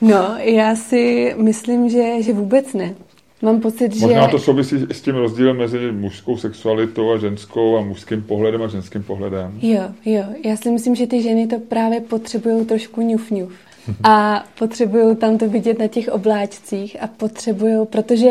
[0.00, 2.94] No, já si myslím, že, že vůbec ne.
[3.42, 4.06] Mám pocit, že...
[4.06, 8.68] Možná to souvisí s tím rozdílem mezi mužskou sexualitou a ženskou a mužským pohledem a
[8.68, 9.58] ženským pohledem.
[9.62, 10.24] Jo, jo.
[10.44, 13.52] Já si myslím, že ty ženy to právě potřebují trošku ňuf ňuf.
[14.04, 18.30] A potřebují tam to vidět na těch obláčcích a potřebují, protože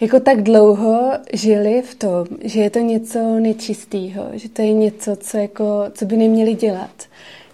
[0.00, 5.16] jako tak dlouho žili v tom, že je to něco nečistého, že to je něco,
[5.16, 7.02] co, jako, co by neměli dělat.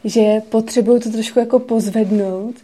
[0.04, 2.54] Že potřebují to trošku jako pozvednout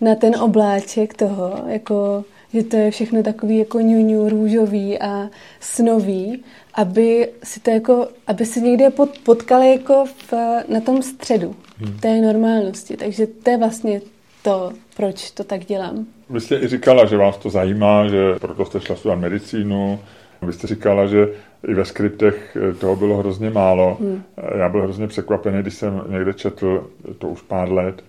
[0.00, 2.24] na ten obláček toho, jako
[2.54, 5.28] že to je všechno takový jako ňuňu, růžový a
[5.60, 6.42] snový,
[6.74, 10.32] aby si to jako, aby si někde pod, potkali jako v,
[10.68, 11.98] na tom středu hmm.
[11.98, 12.96] té normálnosti.
[12.96, 14.00] Takže to je vlastně
[14.42, 16.06] to, proč to tak dělám.
[16.30, 20.00] Vy jste i říkala, že vás to zajímá, že proto jste šla studovat medicínu.
[20.42, 21.28] Vy jste říkala, že
[21.68, 23.96] i ve skriptech toho bylo hrozně málo.
[24.00, 24.22] Hmm.
[24.58, 28.02] Já byl hrozně překvapený, když jsem někde četl, to už pár let,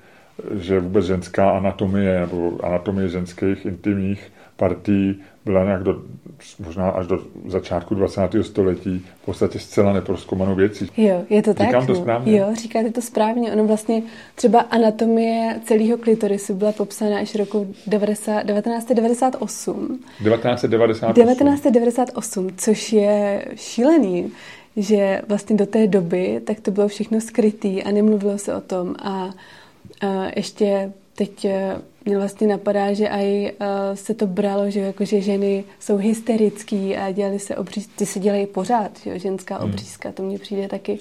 [0.59, 6.01] že vůbec ženská anatomie nebo anatomie ženských intimních partí byla nějak do,
[6.65, 8.21] možná až do začátku 20.
[8.41, 10.89] století v podstatě zcela neproskoumanou věcí.
[10.97, 11.67] Jo, je to tak.
[11.67, 12.37] Říkám to správně?
[12.37, 13.51] Jo, říkáte to správně.
[13.51, 14.03] Ono vlastně
[14.35, 19.99] třeba anatomie celého klitorisu byla popsána až roku 90, 1998.
[20.23, 21.13] 1998.
[21.13, 24.31] 1998, což je šílený
[24.77, 28.95] že vlastně do té doby tak to bylo všechno skrytý a nemluvilo se o tom
[28.99, 29.29] a
[30.01, 35.05] a ještě teď eh, mě vlastně napadá, že aj uh, se to bralo, že, jako,
[35.05, 39.69] že ženy jsou hysterický a dělali se obřízky, ty se dělají pořád, že ženská hmm.
[39.69, 40.99] obřízka, to mně přijde taky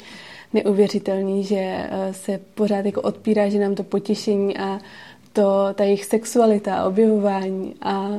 [0.52, 4.78] neuvěřitelný, že uh, se pořád jako odpírá, že nám to potěšení a
[5.32, 8.10] to, ta jejich sexualita, objevování a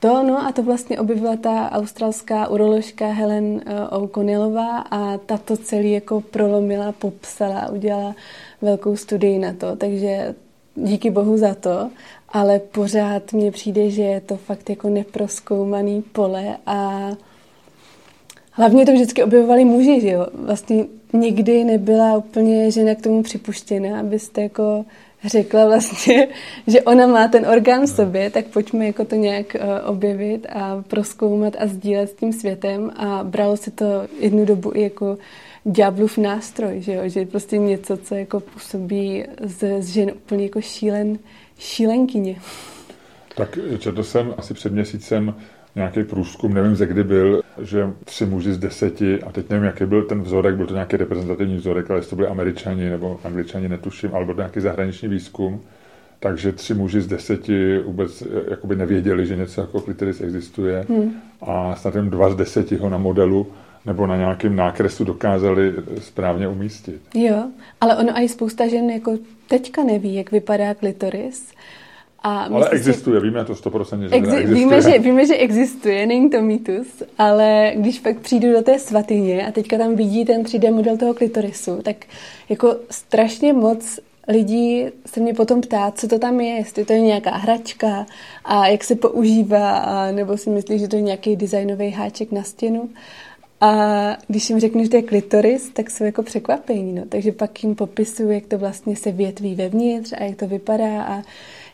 [0.00, 3.60] to, no a to vlastně objevila ta australská uroložka Helen
[3.90, 8.14] O'Connellová a ta to celý jako prolomila, popsala, udělala
[8.62, 10.34] velkou studii na to, takže
[10.74, 11.90] díky bohu za to,
[12.28, 17.10] ale pořád mně přijde, že je to fakt jako neproskoumaný pole a
[18.52, 20.26] hlavně to vždycky objevovali muži, že jo.
[20.34, 24.84] Vlastně nikdy nebyla úplně žena k tomu připuštěna, abyste jako
[25.24, 26.28] řekla vlastně,
[26.66, 30.84] že ona má ten orgán v sobě, tak pojďme jako to nějak eh, objevit a
[30.88, 33.84] proskoumat a sdílet s tím světem a bralo se to
[34.20, 35.18] jednu dobu i jako
[35.64, 37.02] ďáblův nástroj, že jo?
[37.06, 41.18] že prostě něco, co jako působí z, z žen úplně jako šílen,
[41.58, 42.36] šílenkyně.
[43.36, 45.34] Tak četl jsem asi před měsícem
[45.74, 49.84] nějaký průzkum, nevím ze kdy byl, že tři muži z deseti, a teď nevím, jaký
[49.84, 53.68] byl ten vzorek, byl to nějaký reprezentativní vzorek, ale jestli to byli američani nebo angličani,
[53.68, 55.60] netuším, ale byl to nějaký zahraniční výzkum,
[56.20, 61.12] takže tři muži z deseti vůbec eh, jakoby nevěděli, že něco jako klitoris existuje hmm.
[61.42, 63.46] a snad jen dva z deseti ho na modelu
[63.86, 67.00] nebo na nějakém nákresu dokázali správně umístit.
[67.14, 67.44] Jo,
[67.80, 69.18] ale ono i spousta žen jako
[69.48, 71.52] teďka neví, jak vypadá klitoris.
[72.22, 73.26] A ale existuje, si...
[73.26, 74.54] víme to 100%, že Exi- existuje.
[74.54, 79.46] Víme že, víme, že existuje, není to mýtus, ale když pak přijdu do té svatyně
[79.46, 81.96] a teďka tam vidí ten 3D model toho klitorisu, tak
[82.48, 87.00] jako strašně moc lidí se mě potom ptá, co to tam je, jestli to je
[87.00, 88.06] nějaká hračka
[88.44, 92.42] a jak se používá, a nebo si myslí, že to je nějaký designový háček na
[92.42, 92.88] stěnu.
[93.60, 93.72] A
[94.28, 96.92] když jim řeknu, že to je klitoris, tak jsou jako překvapení.
[96.92, 97.02] No.
[97.08, 101.22] Takže pak jim popisuju, jak to vlastně se větví vevnitř a jak to vypadá a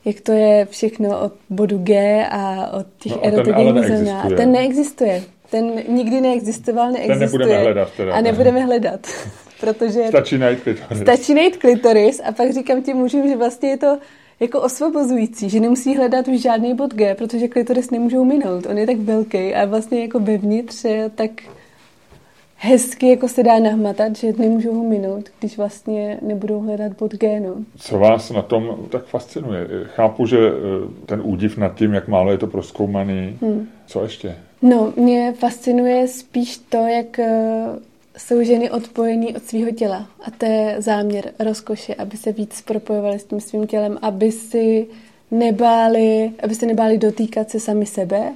[0.04, 4.08] jak to je všechno od bodu G a od těch no, erotogenních zón.
[4.08, 5.22] A ten neexistuje.
[5.50, 7.18] Ten nikdy neexistoval, neexistuje.
[7.18, 8.14] Ten nebudeme hledat teda.
[8.14, 9.06] A nebudeme hledat.
[9.60, 11.00] Protože stačí najít klitoris.
[11.00, 13.98] Stačí najít klitoris a pak říkám těm mužům, že vlastně je to
[14.40, 18.66] jako osvobozující, že nemusí hledat už žádný bod G, protože klitoris nemůžou minout.
[18.66, 21.30] On je tak velký a vlastně jako bevnitř je tak
[22.66, 27.64] hezky jako se dá nahmatat, že nemůžou ho minout, když vlastně nebudou hledat bod génu.
[27.76, 29.66] Co vás na tom tak fascinuje?
[29.84, 30.52] Chápu, že eh,
[31.06, 33.38] ten údiv nad tím, jak málo je to proskoumaný.
[33.42, 33.68] Hmm.
[33.86, 34.36] Co ještě?
[34.62, 37.66] No, mě fascinuje spíš to, jak eh,
[38.18, 40.06] jsou ženy odpojené od svého těla.
[40.22, 44.86] A to je záměr rozkoše, aby se víc propojovaly s tím svým tělem, aby si
[45.30, 48.32] nebáli, aby se nebáli dotýkat se sami sebe,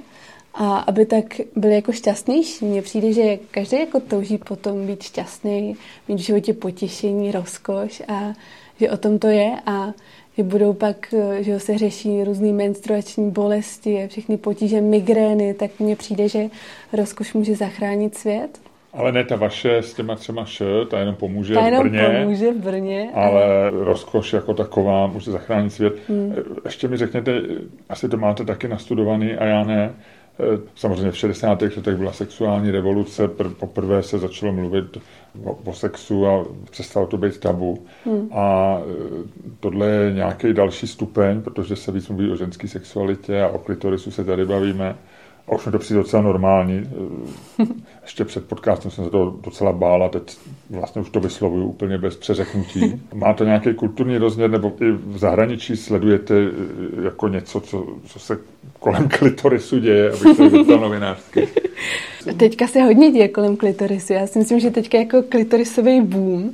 [0.53, 1.25] a aby tak
[1.55, 2.65] byli jako šťastnější.
[2.65, 5.75] Mně přijde, že každý jako touží potom být šťastný,
[6.07, 8.33] mít v životě potěšení, rozkoš a
[8.79, 9.93] že o tom to je a
[10.37, 16.29] že budou pak, že se řeší různé menstruační bolesti, všechny potíže, migrény, tak mně přijde,
[16.29, 16.43] že
[16.93, 18.59] rozkoš může zachránit svět.
[18.93, 22.19] Ale ne ta vaše s těma třema š, ta jenom pomůže ta jenom v Brně.
[22.21, 23.09] pomůže v Brně.
[23.13, 23.69] Ale a...
[23.69, 25.93] rozkoš jako taková může zachránit svět.
[26.07, 26.35] Hmm.
[26.65, 27.41] Ještě mi řekněte,
[27.89, 30.20] asi to máte taky nastudovaný a já ne, Eh,
[30.75, 31.61] samozřejmě v 60.
[31.61, 33.27] letech byla sexuální revoluce,
[33.59, 34.97] poprvé se začalo mluvit
[35.43, 37.85] o, o sexu a přestalo to být tabu.
[38.05, 38.29] Hmm.
[38.31, 43.47] A eh, tohle je nějaký další stupeň, protože se víc mluví o ženské sexualitě a
[43.47, 44.95] o klitorisu se tady bavíme.
[45.47, 46.83] A už mi to přijde docela normální.
[47.59, 47.65] Eh,
[48.01, 50.37] ještě před podcastem jsem se to docela bál a teď
[50.69, 53.01] vlastně už to vyslovuju úplně bez přeřeknutí.
[53.13, 56.35] Má to nějaký kulturní rozměr, nebo i v zahraničí sledujete
[57.03, 58.37] jako něco, co, co se
[58.79, 61.47] kolem klitorisu děje, abych se zeptal novinářsky.
[62.37, 64.13] Teďka se hodně děje kolem klitorisu.
[64.13, 66.51] Já si myslím, že teďka jako klitorisový boom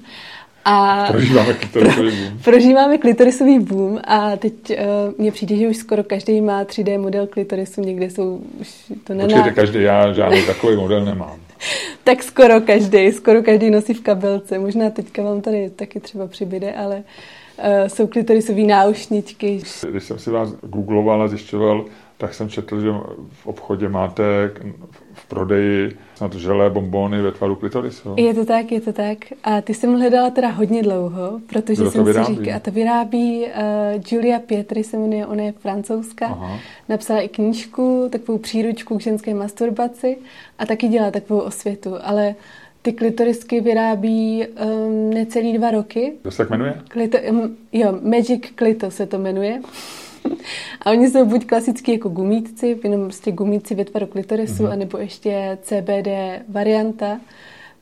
[0.70, 2.40] A prožíváme klitorisový boom.
[2.44, 4.76] prožíváme klitorisový boom a teď uh,
[5.18, 8.70] mně přijde, že už skoro každý má 3D model klitorisu, někde jsou už
[9.04, 11.36] to na Počkejte, každý, já žádný takový model nemám.
[12.04, 14.60] tak skoro každý, skoro každý nosí v kabelce.
[14.60, 19.62] Možná teďka vám tady taky třeba přibyde, ale uh, jsou klitorisové náušničky.
[19.90, 21.86] Když jsem si vás googloval a zjišťoval,
[22.18, 22.90] tak jsem četl, že
[23.32, 24.24] v obchodě máte
[24.92, 28.16] v prodeji snad želé bombóny ve tvaru klitorisu.
[28.18, 29.18] Je to tak, je to tak.
[29.44, 33.46] A ty jsem hledala teda hodně dlouho, protože Kdo jsem si říkala, a to vyrábí
[33.46, 33.52] uh,
[34.12, 36.26] Julia Pietri, se jmenuje, ona je francouzská.
[36.26, 36.60] Aha.
[36.90, 40.18] Napsala i knížku, takovou příručku k ženské masturbaci
[40.60, 42.36] a taky dělá takovou osvětu, ale
[42.82, 46.14] ty klitorisky vyrábí um, necelý dva roky.
[46.22, 46.82] To se tak jmenuje?
[46.88, 49.62] Klito, um, jo, Magic Clito se to jmenuje.
[50.82, 54.72] A oni jsou buď klasický jako gumítci, jenom prostě gumítci ve tvaru klitorisu, mm-hmm.
[54.72, 56.08] anebo ještě CBD
[56.50, 57.20] varianta,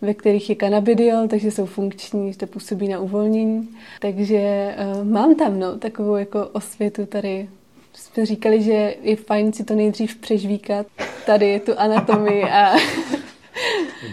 [0.02, 3.70] ve kterých je kanabidiol, takže jsou funkční, že to působí na uvolnění.
[4.00, 7.50] Takže uh, mám tam no, takovou jako osvětu tady.
[7.94, 10.88] Jsme říkali, že je fajn si to nejdřív přežvíkat,
[11.26, 12.74] tady tu anatomii a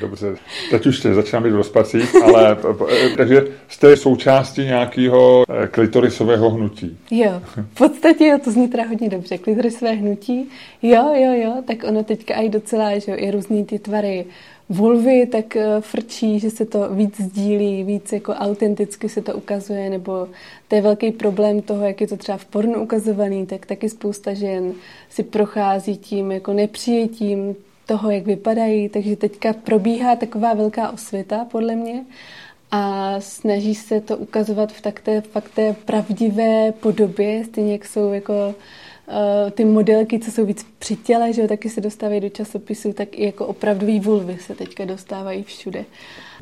[0.00, 0.34] Dobře,
[0.70, 2.56] teď už začínám být v rozpacích, ale
[3.16, 6.98] takže jste součástí nějakého eh, klitorisového hnutí.
[7.10, 9.38] Jo, v podstatě jo, to zní teda hodně dobře.
[9.38, 10.48] Klitorisové hnutí,
[10.82, 14.24] jo, jo, jo, tak ono teďka i docela, že je různý ty tvary
[14.68, 19.90] vulvy, tak eh, frčí, že se to víc sdílí, víc jako autenticky se to ukazuje,
[19.90, 20.28] nebo
[20.68, 24.34] to je velký problém toho, jak je to třeba v pornu ukazovaný, tak taky spousta
[24.34, 24.72] žen
[25.10, 27.56] si prochází tím jako nepřijetím
[27.86, 32.04] toho, jak vypadají, takže teďka probíhá taková velká osvěta, podle mě,
[32.70, 38.12] a snaží se to ukazovat v tak té, fakt té pravdivé podobě, stejně jak jsou
[38.12, 38.54] jako
[39.06, 42.92] uh, ty modelky, co jsou víc při těle, že jo, taky se dostávají do časopisu,
[42.92, 45.84] tak i jako opravdový vulvy se teďka dostávají všude.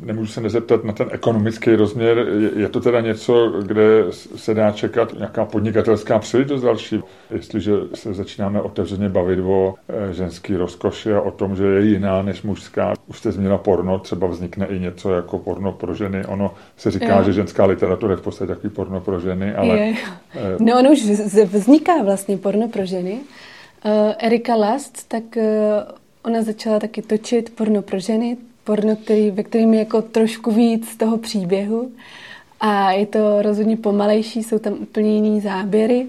[0.05, 2.27] Nemůžu se nezeptat na ten ekonomický rozměr.
[2.57, 4.05] Je to teda něco, kde
[4.37, 7.01] se dá čekat nějaká podnikatelská příležitost další?
[7.31, 12.23] Jestliže se začínáme otevřeně bavit o eh, ženský rozkoši a o tom, že je jiná
[12.23, 12.95] než mužská.
[13.07, 16.25] Už jste zmínila porno, třeba vznikne i něco jako porno pro ženy.
[16.25, 17.23] Ono se říká, jo.
[17.25, 19.79] že ženská literatura je v podstatě takový porno pro ženy, ale...
[19.79, 19.95] Je.
[20.35, 21.03] Eh, no ono už
[21.45, 23.21] vzniká vlastně porno pro ženy.
[23.85, 25.23] Uh, Erika Last, tak
[26.25, 30.97] ona začala taky točit porno pro ženy, porno, který, ve kterém je jako trošku víc
[30.97, 31.91] toho příběhu.
[32.61, 36.07] A je to rozhodně pomalejší, jsou tam úplně jiný záběry,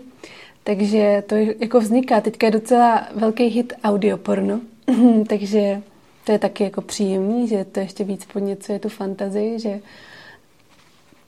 [0.64, 2.22] takže to jako vzniká.
[2.22, 4.60] Teďka je docela velký hit audioporno,
[5.28, 5.82] takže
[6.26, 9.80] to je taky jako příjemný, že to ještě víc podněcuje tu fantazii, že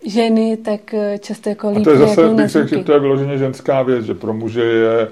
[0.05, 3.37] ženy tak často jako líp A to je zase, bych řekl, že to je vyloženě
[3.37, 5.07] ženská věc, že pro muže je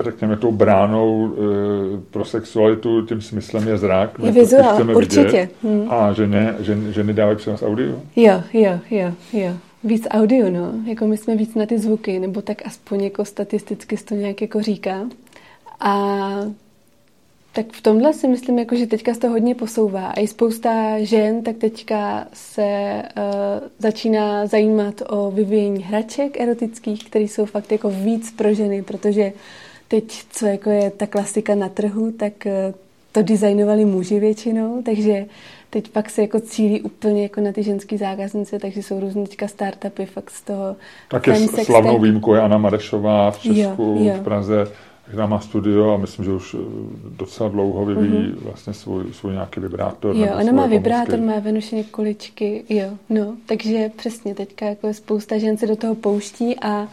[0.00, 4.10] řekněme, tou bránou e, pro sexualitu, tím smyslem je zrak.
[4.22, 5.48] Je vizuál, určitě.
[5.62, 5.86] Hmm.
[5.88, 8.00] A ženy, ženy, ženy dávají přenos audio?
[8.16, 9.52] Jo, jo, jo, jo.
[9.84, 10.72] Víc audio, no.
[10.86, 14.62] Jako my jsme víc na ty zvuky, nebo tak aspoň jako statisticky to nějak jako
[14.62, 15.06] říká.
[15.80, 16.30] A
[17.52, 20.06] tak v tomhle si myslím, jako, že teďka se to hodně posouvá.
[20.06, 27.24] A i spousta žen tak teďka se uh, začíná zajímat o vyvíjení hraček erotických, které
[27.24, 29.32] jsou fakt jako víc pro ženy, protože
[29.88, 32.74] teď, co jako je ta klasika na trhu, tak uh,
[33.12, 35.26] to designovali muži většinou, takže
[35.70, 39.48] teď pak se jako cílí úplně jako na ty ženské zákaznice, takže jsou různé teďka
[39.48, 40.76] startupy fakt z toho.
[41.08, 44.14] Tak je slavnou výjimkou je Anna Marešová v Česku, jo, jo.
[44.20, 44.66] v Praze
[45.08, 46.58] která má studio a myslím, že už eh,
[47.16, 48.44] docela dlouho vyvíjí mm-hmm.
[48.44, 50.16] vlastně svůj, svůj nějaký vibrátor.
[50.16, 55.56] Jo, ona má vibrátor, má venušeně kuličky, jo, no, takže přesně teďka jako spousta žen
[55.56, 56.88] se do toho pouští a uh,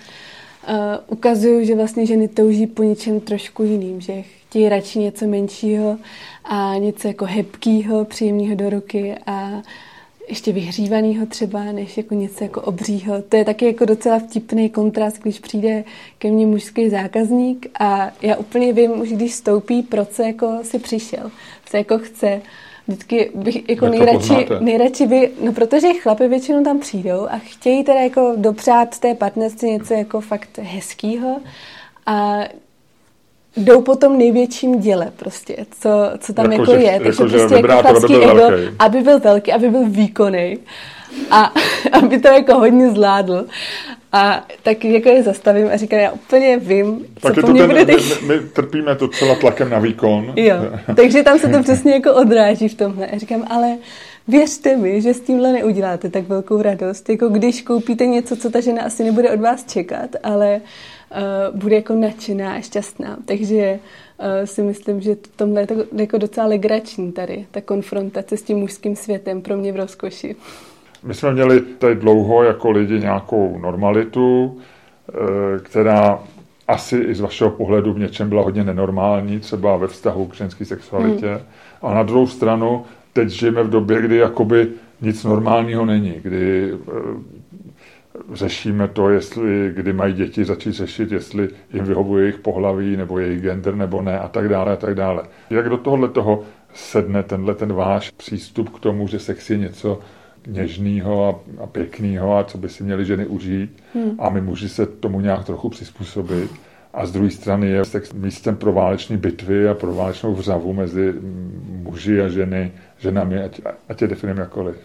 [1.08, 5.98] ukazují, že vlastně ženy touží po něčem trošku jiným, že chtějí radši něco menšího
[6.44, 9.62] a něco jako hebkýho, příjemného do ruky a
[10.30, 13.22] ještě vyhřívanýho třeba, než jako něco jako obřího.
[13.22, 15.84] To je taky jako docela vtipný kontrast, když přijde
[16.18, 20.80] ke mně mužský zákazník a já úplně vím, už když stoupí, proč se jako si
[20.80, 21.32] přišel,
[21.66, 22.42] co jako chce.
[22.88, 28.00] Vždycky bych jako nejradši, nejradši by, no protože chlapy většinou tam přijdou a chtějí teda
[28.00, 31.40] jako dopřát té partnerce něco jako fakt hezkýho
[32.06, 32.40] a
[33.58, 37.00] jdou po tom největším děle prostě, co, co tam jako, jako je.
[37.00, 40.58] Takže jako, prostě jako chlapský aby byl, ego, aby byl velký, aby byl výkonný
[41.32, 41.54] a
[41.92, 43.46] aby to jako hodně zvládl.
[44.16, 47.86] A tak jako je zastavím a říkám, já úplně vím, tak co po mně bude
[47.86, 48.22] teď.
[48.22, 50.34] My, my, trpíme to celá tlakem na výkon.
[50.36, 50.56] Jo,
[50.96, 53.08] takže tam se to přesně jako odráží v tomhle.
[53.08, 53.78] A říkám, ale
[54.28, 58.60] věřte mi, že s tímhle neuděláte tak velkou radost, jako když koupíte něco, co ta
[58.60, 60.62] žena asi nebude od vás čekat, ale
[61.52, 63.18] uh, bude jako nadšená a šťastná.
[63.26, 63.80] Takže
[64.20, 68.58] uh, si myslím, že tomhle je to jako docela legrační tady, ta konfrontace s tím
[68.58, 70.36] mužským světem pro mě v rozkoši.
[71.06, 74.58] My jsme měli tady dlouho jako lidi nějakou normalitu,
[75.10, 75.14] eh,
[75.60, 76.20] která
[76.68, 80.66] asi i z vašeho pohledu v něčem byla hodně nenormální, třeba ve vztahu k ženské
[80.66, 81.28] sexualitě.
[81.28, 81.42] Hmm.
[81.82, 82.84] A na druhou stranu,
[83.14, 84.68] teď žijeme v době, kdy jakoby
[85.02, 87.36] nic normálního není, kdy eh,
[88.34, 93.42] řešíme to, jestli, kdy mají děti začít řešit, jestli jim vyhovuje jejich pohlaví, nebo jejich
[93.42, 95.24] gender, nebo ne, a tak dále, a tak dále.
[95.50, 96.44] Jak do tohohle toho
[96.74, 100.00] sedne tenhle ten váš přístup k tomu, že sex je něco
[100.48, 104.16] něžného a, a pěkného a co by si měli ženy užít hmm.
[104.20, 106.52] a my muži se tomu nějak trochu přizpůsobit.
[106.94, 111.14] A z druhé strany je sex místem pro váleční bitvy a pro válečnou vřavu mezi
[111.84, 114.76] muži a ženy, ženami, ať, ať je definujeme jakkoliv.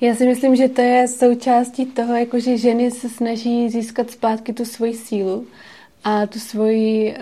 [0.00, 4.52] Já si myslím, že to je součástí toho, jako že ženy se snaží získat zpátky
[4.52, 5.46] tu svoji sílu
[6.04, 7.16] a tu svoji uh,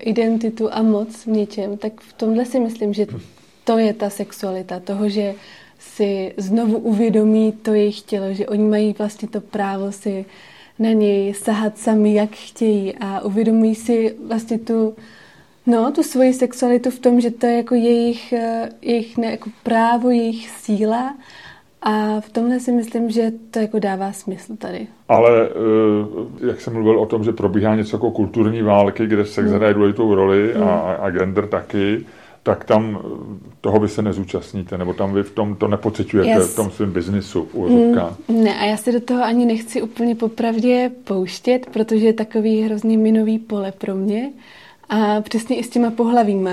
[0.00, 3.06] identitu a moc v něčem, tak v tomhle si myslím, že
[3.64, 5.34] to je ta sexualita, toho, že
[5.78, 10.24] si znovu uvědomí to jejich tělo, že oni mají vlastně to právo si
[10.78, 14.96] na něj sahat sami, jak chtějí a uvědomují si vlastně tu,
[15.66, 19.50] no, tu svoji sexualitu v tom, že to je jako jejich, eh, jejich ne, jako
[19.62, 21.14] právo, jejich síla
[21.82, 24.86] a v tomhle si myslím, že to jako dává smysl tady.
[25.08, 29.48] Ale eh, jak jsem mluvil o tom, že probíhá něco jako kulturní války, kde sex
[29.48, 29.56] hmm.
[29.56, 30.62] hraje důležitou roli hmm.
[30.62, 32.06] a, a gender taky,
[32.48, 33.08] tak tam eh,
[33.60, 37.48] toho vy se nezúčastníte, nebo tam vy v tom to nepocitujete v tom svém biznisu
[37.52, 37.96] u mm,
[38.28, 42.98] Ne, a já se do toho ani nechci úplně popravdě pouštět, protože je takový hrozně
[42.98, 44.30] minový pole pro mě.
[44.88, 46.52] A přesně i s těma pohlavíma.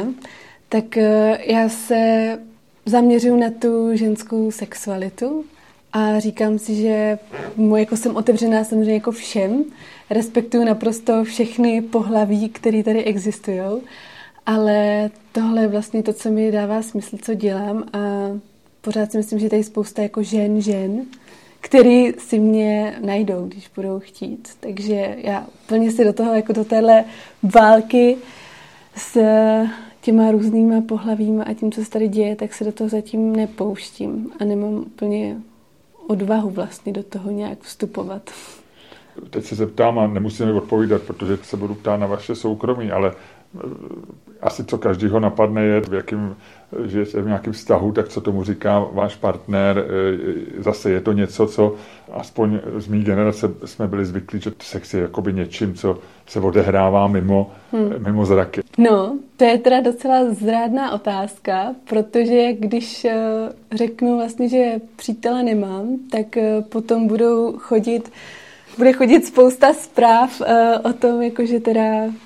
[0.70, 2.40] Tak eh, já se
[2.86, 5.46] zaměřuju na tu ženskou sexualitu
[5.94, 7.20] a říkám si, že
[7.56, 9.64] mu jako jsem otevřená samozřejmě jako všem,
[10.10, 13.62] respektuju naprosto všechny pohlaví, které tady existují,
[14.46, 18.00] ale tohle je vlastně to, co mi dává smysl, co dělám a
[18.82, 21.06] pořád si myslím, že tady je spousta jako žen, žen,
[21.62, 24.50] který si mě najdou, když budou chtít.
[24.60, 27.06] Takže já plně si do toho, jako do téhle
[27.56, 28.18] války
[28.96, 29.18] s
[30.02, 34.32] těma různýma pohlavíma a tím, co se tady děje, tak se do toho zatím nepouštím
[34.40, 35.38] a nemám úplně
[36.08, 38.30] odvahu vlastně do toho nějak vstupovat.
[39.30, 43.14] Teď se zeptám a nemusíme odpovídat, protože se budu ptát na vaše soukromí, ale
[44.42, 46.36] asi co každýho napadne je, v jakém
[46.86, 49.78] žijete v nějakém vztahu, tak co tomu říká váš partner.
[49.78, 51.76] E, zase je to něco, co
[52.12, 55.98] aspoň z mý generace jsme byli zvyklí, že sex je jakoby něčím, co
[56.28, 57.94] se odehrává mimo, hmm.
[58.06, 58.62] mimo zraky.
[58.78, 63.16] No, to je teda docela zrádná otázka, protože když e,
[63.72, 68.12] řeknu vlastně, že přítele nemám, tak e, potom budou chodit
[68.78, 70.48] bude chodit spousta zpráv uh,
[70.84, 71.82] o tom, jako že teda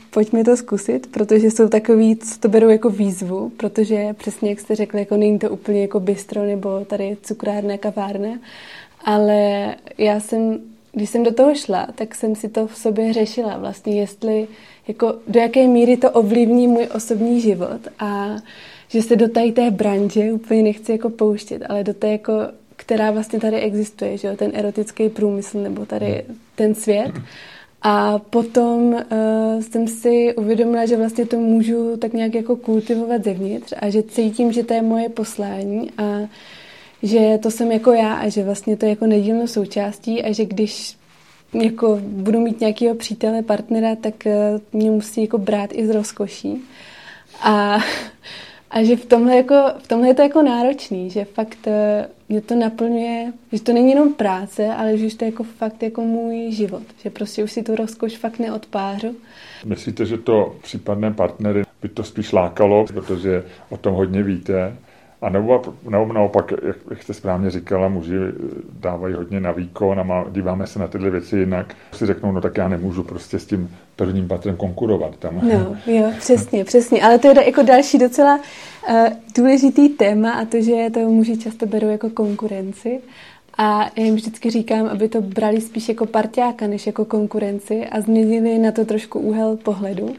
[0.09, 4.75] pojďme to zkusit, protože jsou takový, co to berou jako výzvu, protože přesně jak jste
[4.75, 8.29] řekli, jako není to úplně jako bistro nebo tady cukrárna, kavárna,
[9.05, 10.59] ale já jsem,
[10.91, 14.47] když jsem do toho šla, tak jsem si to v sobě řešila vlastně, jestli
[14.87, 18.35] jako do jaké míry to ovlivní můj osobní život a
[18.87, 22.33] že se do tady té branže úplně nechci jako pouštět, ale do té jako
[22.79, 24.35] která vlastně tady existuje, že jo?
[24.35, 27.11] ten erotický průmysl nebo tady ten svět.
[27.81, 33.73] A potom uh, jsem si uvědomila, že vlastně to můžu tak nějak jako kultivovat zevnitř
[33.79, 36.19] a že cítím, že to je moje poslání a
[37.03, 40.45] že to jsem jako já a že vlastně to je jako nedílnou součástí a že
[40.45, 40.97] když
[41.53, 46.61] jako budu mít nějakého přítele, partnera, tak uh, mě musí jako brát i z rozkoší.
[47.41, 47.77] A
[48.71, 52.41] a že v tomhle, jako, v tomhle je to jako náročný, že fakt eh, mě
[52.41, 56.51] to naplňuje, že to není jenom práce, ale že to je jako fakt jako můj
[56.51, 56.83] život.
[57.03, 59.15] Že prostě už si tu rozkoš fakt neodpářu.
[59.65, 64.75] Myslíte, že to případné partnery by to spíš lákalo, protože o tom hodně víte?
[65.21, 68.15] A nebo, nebo naopak, jak, jak jste správně říkala, muži
[68.79, 71.75] dávají hodně na výkon a má, díváme se na tyhle věci jinak.
[71.91, 75.17] Si řeknou, no tak já nemůžu prostě s tím prvním patrem konkurovat.
[75.17, 75.41] Tam.
[75.43, 77.01] No, jo, přesně, přesně.
[77.01, 78.95] Ale to je jako další docela uh,
[79.35, 82.99] důležitý téma a to, že to muži často berou jako konkurenci.
[83.57, 88.01] A já jim vždycky říkám, aby to brali spíš jako parťáka, než jako konkurenci a
[88.01, 90.15] změnili na to trošku úhel pohledu,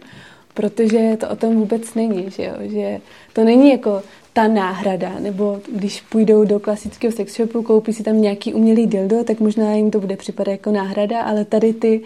[0.54, 2.54] protože to o tom vůbec není, že, jo?
[2.60, 3.00] že
[3.32, 4.02] to není jako
[4.32, 9.24] ta náhrada, nebo když půjdou do klasického sex shopu, koupí si tam nějaký umělý dildo,
[9.24, 12.00] tak možná jim to bude připadat jako náhrada, ale tady ty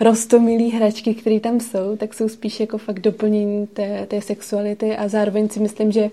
[0.00, 5.08] rostomilý hračky, které tam jsou, tak jsou spíš jako fakt doplnění té, té sexuality a
[5.08, 6.10] zároveň si myslím, že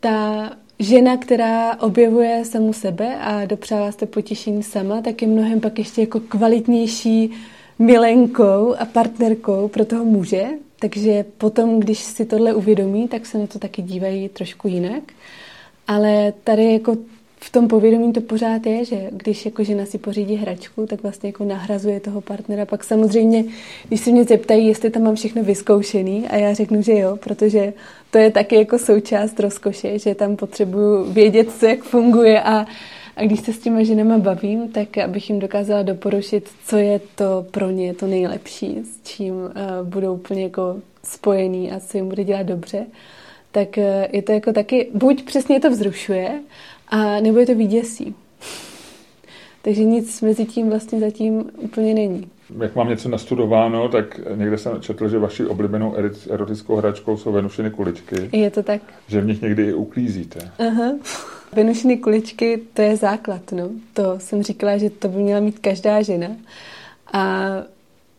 [0.00, 5.78] ta žena, která objevuje samu sebe a dopřává se potěšení sama, tak je mnohem pak
[5.78, 7.30] ještě jako kvalitnější
[7.78, 10.46] milenkou a partnerkou pro toho muže,
[10.78, 15.02] takže potom, když si tohle uvědomí, tak se na to taky dívají trošku jinak.
[15.86, 16.96] Ale tady jako
[17.48, 21.28] v tom povědomí to pořád je, že když jako žena si pořídí hračku, tak vlastně
[21.28, 22.66] jako nahrazuje toho partnera.
[22.66, 23.44] Pak samozřejmě,
[23.88, 27.72] když se mě zeptají, jestli tam mám všechno vyzkoušený a já řeknu, že jo, protože
[28.10, 32.66] to je taky jako součást rozkoše, že tam potřebuju vědět, co jak funguje a,
[33.16, 37.46] a když se s těma ženama bavím, tak abych jim dokázala doporučit, co je to
[37.50, 39.50] pro ně to nejlepší, s čím uh,
[39.82, 42.86] budou úplně jako spojený a co jim bude dělat dobře,
[43.52, 46.40] tak uh, je to jako taky, buď přesně to vzrušuje,
[46.90, 48.14] a nebo je to výděsí.
[49.62, 52.28] Takže nic mezi tím vlastně zatím úplně není.
[52.62, 55.94] Jak mám něco nastudováno, tak někde jsem četl, že vaší oblíbenou
[56.30, 58.16] erotickou hračkou jsou venušiny kuličky.
[58.32, 58.80] Je to tak.
[59.08, 60.50] Že v nich někdy i uklízíte.
[60.68, 60.92] Aha.
[61.52, 63.68] Venušiny kuličky, to je základ, no.
[63.92, 66.28] To jsem říkala, že to by měla mít každá žena.
[67.12, 67.46] A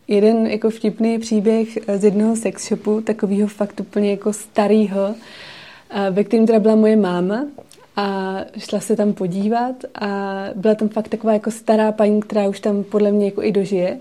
[0.08, 5.14] jeden jako vtipný příběh z jednoho sex shopu, takového fakt úplně jako starého,
[6.10, 7.46] ve kterém teda byla moje máma
[7.96, 10.08] a šla se tam podívat a
[10.54, 13.98] byla tam fakt taková jako stará paní, která už tam podle mě jako i dožije.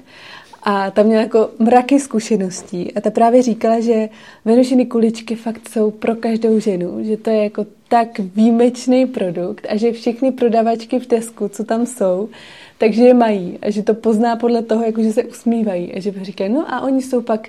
[0.63, 2.93] A tam měla jako mraky zkušeností.
[2.93, 4.09] A ta právě říkala, že
[4.45, 9.77] venušiny kuličky fakt jsou pro každou ženu, že to je jako tak výjimečný produkt a
[9.77, 12.29] že všechny prodavačky v Tesku, co tam jsou,
[12.77, 16.13] takže je mají a že to pozná podle toho, jako že se usmívají a že
[16.21, 17.47] říkají, no a oni jsou pak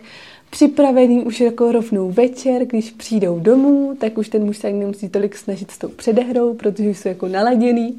[0.50, 5.36] připravený už jako rovnou večer, když přijdou domů, tak už ten muž se nemusí tolik
[5.36, 7.98] snažit s tou předehrou, protože už jsou jako naladěný.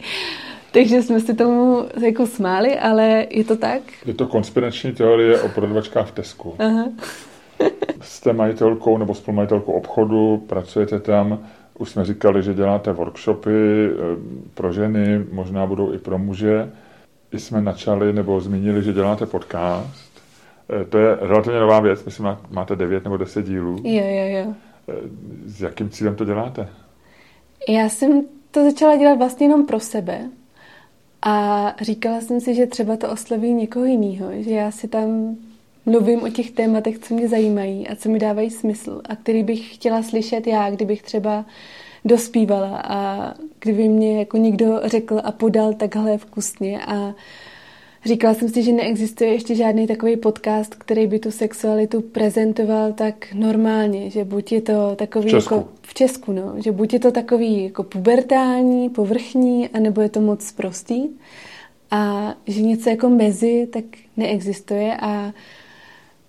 [0.71, 3.81] Takže jsme si tomu jako smáli, ale je to tak.
[4.05, 6.55] Je to konspirační teorie o prodavačkách v Tesku.
[6.59, 6.85] Aha.
[8.01, 11.39] Jste majitelkou nebo spolumajitelkou obchodu, pracujete tam,
[11.79, 13.91] už jsme říkali, že děláte workshopy eh,
[14.53, 16.71] pro ženy, možná budou i pro muže.
[17.31, 20.10] I jsme načali nebo zmínili, že děláte podcast.
[20.71, 23.75] Eh, to je relativně nová věc, myslím, máte 9 nebo 10 dílů.
[23.83, 24.53] Jo, jo, jo.
[24.89, 24.93] Eh,
[25.45, 26.69] s jakým cílem to děláte?
[27.69, 30.29] Já jsem to začala dělat vlastně jenom pro sebe.
[31.21, 35.35] A říkala jsem si, že třeba to osloví někoho jiného, že já si tam
[35.85, 39.75] mluvím o těch tématech, co mě zajímají a co mi dávají smysl a který bych
[39.75, 41.45] chtěla slyšet já, kdybych třeba
[42.05, 47.13] dospívala a kdyby mě jako někdo řekl a podal takhle vkusně a
[48.05, 53.33] Říkala jsem si, že neexistuje ještě žádný takový podcast, který by tu sexualitu prezentoval tak
[53.33, 55.53] normálně, že buď je to takový v Česku.
[55.53, 60.21] jako v Česku, no, že buď je to takový jako pubertální, povrchní, anebo je to
[60.21, 61.09] moc prostý
[61.91, 63.83] a že něco jako mezi tak
[64.17, 65.33] neexistuje a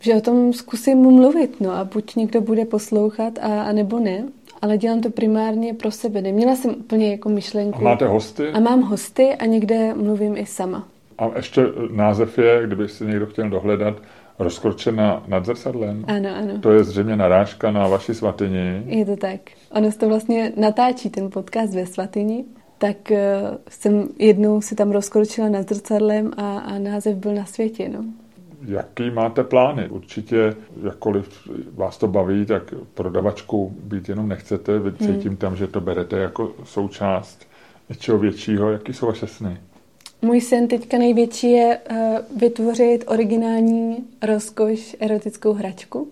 [0.00, 4.00] že o tom zkusím mu mluvit, no a buď někdo bude poslouchat a, a nebo
[4.00, 4.24] ne,
[4.62, 6.22] ale dělám to primárně pro sebe.
[6.22, 7.78] Neměla jsem úplně jako myšlenku.
[7.78, 8.48] A máte hosty?
[8.48, 10.88] A mám hosty a někde mluvím i sama.
[11.18, 14.02] A ještě název je, kdyby si někdo chtěl dohledat,
[14.38, 16.04] rozkročena nad zrcadlem.
[16.08, 16.58] Ano, ano.
[16.60, 18.82] To je zřejmě narážka na vaši svatyni.
[18.86, 19.40] Je to tak.
[19.70, 22.44] Ono se to vlastně natáčí, ten podcast ve svatyni.
[22.78, 23.16] Tak uh,
[23.68, 27.88] jsem jednou si tam rozkročila nad zrcadlem a, a název byl na světě.
[27.88, 28.04] No.
[28.64, 29.88] Jaký máte plány?
[29.88, 30.54] Určitě,
[30.84, 34.78] jakkoliv vás to baví, tak prodavačku být jenom nechcete.
[34.78, 35.14] Vy hmm.
[35.14, 37.46] cítím tam, že to berete jako součást
[37.88, 38.70] něčeho většího.
[38.70, 39.56] Jaký jsou vaše sny?
[40.24, 41.96] Můj sen teďka největší je uh,
[42.40, 46.08] vytvořit originální rozkoš erotickou hračku,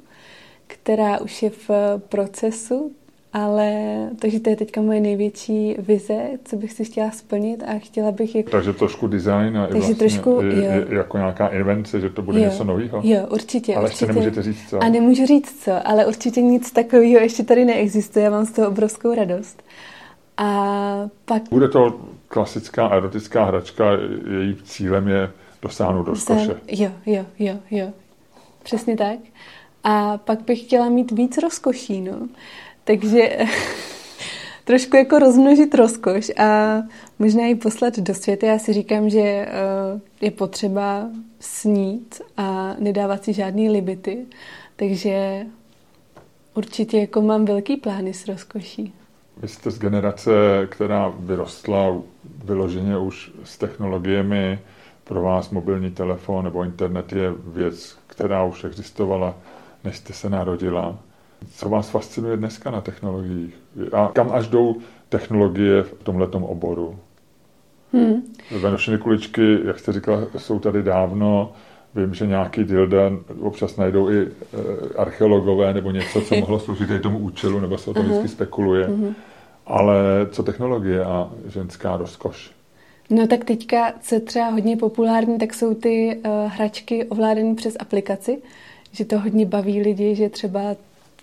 [0.67, 1.71] která už je v
[2.09, 2.93] procesu,
[3.33, 3.73] ale
[4.19, 8.35] takže to je teďka moje největší vize, co bych si chtěla splnit a chtěla bych...
[8.35, 8.51] Jak...
[8.51, 10.73] Takže trošku design a takže vlastně trošku, i, jo.
[10.89, 12.45] jako nějaká invence, že to bude jo.
[12.45, 13.01] něco nového?
[13.05, 13.75] Jo, určitě.
[13.75, 14.05] Ale určitě.
[14.05, 14.83] ještě nemůžete říct co.
[14.83, 18.25] A nemůžu říct co, ale určitě nic takového ještě tady neexistuje.
[18.25, 19.63] Já mám z toho obrovskou radost.
[20.37, 21.43] A pak...
[21.51, 22.01] Bude to
[22.31, 23.85] klasická erotická hračka,
[24.31, 25.31] její cílem je
[25.63, 26.61] dosáhnout rozkoše.
[26.69, 27.93] Jo, jo, jo, jo.
[28.63, 29.19] Přesně tak.
[29.85, 32.29] A pak bych chtěla mít víc rozkoší, no.
[32.85, 33.39] Takže
[34.65, 36.83] trošku jako rozmnožit rozkoš a
[37.19, 38.47] možná ji poslat do světa.
[38.47, 39.49] Já si říkám, že eh,
[40.21, 41.09] je potřeba
[41.41, 44.27] snít a nedávat si žádný limity.
[44.77, 45.47] Takže
[46.55, 48.93] určitě jako mám velký plány s rozkoší.
[49.43, 50.31] Vy jste z generace,
[50.71, 51.97] která vyrostla
[52.45, 54.59] vyloženě už s technologiemi.
[55.05, 59.35] Pro vás mobilní telefon nebo internet je věc, která už existovala,
[59.85, 60.99] než jste se narodila.
[61.55, 63.55] Co vás fascinuje dneska na technologiích?
[63.93, 64.77] A kam až jdou
[65.09, 66.99] technologie v tomhletom oboru?
[67.93, 68.23] Hmm.
[68.61, 71.53] Venušiny kuličky, jak jste říkala, jsou tady dávno.
[71.95, 73.11] Vím, že nějaký dilda
[73.41, 74.29] občas najdou i e,
[74.97, 78.89] archeologové nebo něco, co mohlo sloužit i tomu účelu, nebo se o tom vždycky spekuluje.
[78.89, 79.15] Uh-huh.
[79.71, 79.95] Ale
[80.31, 82.51] co technologie a ženská rozkoš?
[83.11, 88.39] No tak teďka, co třeba hodně populární, tak jsou ty uh, hračky ovládané přes aplikaci,
[88.93, 90.61] že to hodně baví lidi, že třeba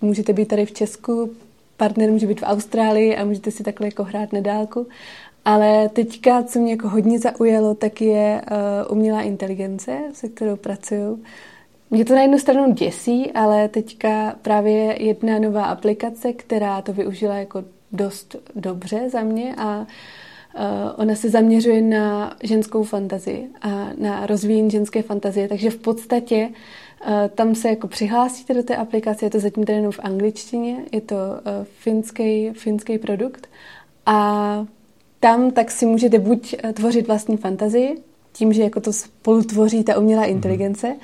[0.02, 1.30] můžete být tady v Česku,
[1.76, 4.86] partner může být v Austrálii a můžete si takhle jako hrát na dálku.
[5.44, 11.22] Ale teďka, co mě jako hodně zaujalo, tak je uh, umělá inteligence, se kterou pracuju.
[11.90, 17.34] Mě to na jednu stranu děsí, ale teďka právě jedna nová aplikace, která to využila
[17.34, 19.86] jako dost dobře za mě a
[20.96, 27.10] ona se zaměřuje na ženskou fantazii a na rozvíjení ženské fantazie, takže v podstatě uh,
[27.34, 31.00] tam se jako přihlásíte do té aplikace, je to zatím tady jenom v angličtině, je
[31.00, 31.16] to
[31.64, 33.48] finský, finský produkt
[34.06, 34.66] a
[35.20, 37.96] tam tak si můžete buď tvořit vlastní fantazii,
[38.32, 40.30] tím, že jako to spolu tvoří ta umělá mhm.
[40.30, 40.96] inteligence,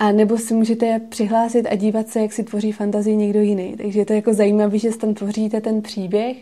[0.00, 3.74] a nebo si můžete přihlásit a dívat se, jak si tvoří fantazii někdo jiný.
[3.76, 6.36] Takže je to jako zajímavé, že tam tvoříte ten příběh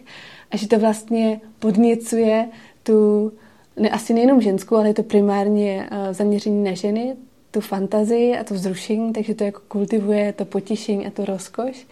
[0.50, 2.48] a že to vlastně podněcuje
[2.82, 3.32] tu,
[3.76, 7.16] ne, asi nejenom ženskou, ale je to primárně uh, zaměření na ženy,
[7.50, 11.86] tu fantazii a to vzrušení, takže to jako kultivuje to potěšení a tu rozkoš.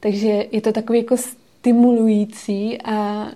[0.00, 3.28] Takže je to takový jako stimulující a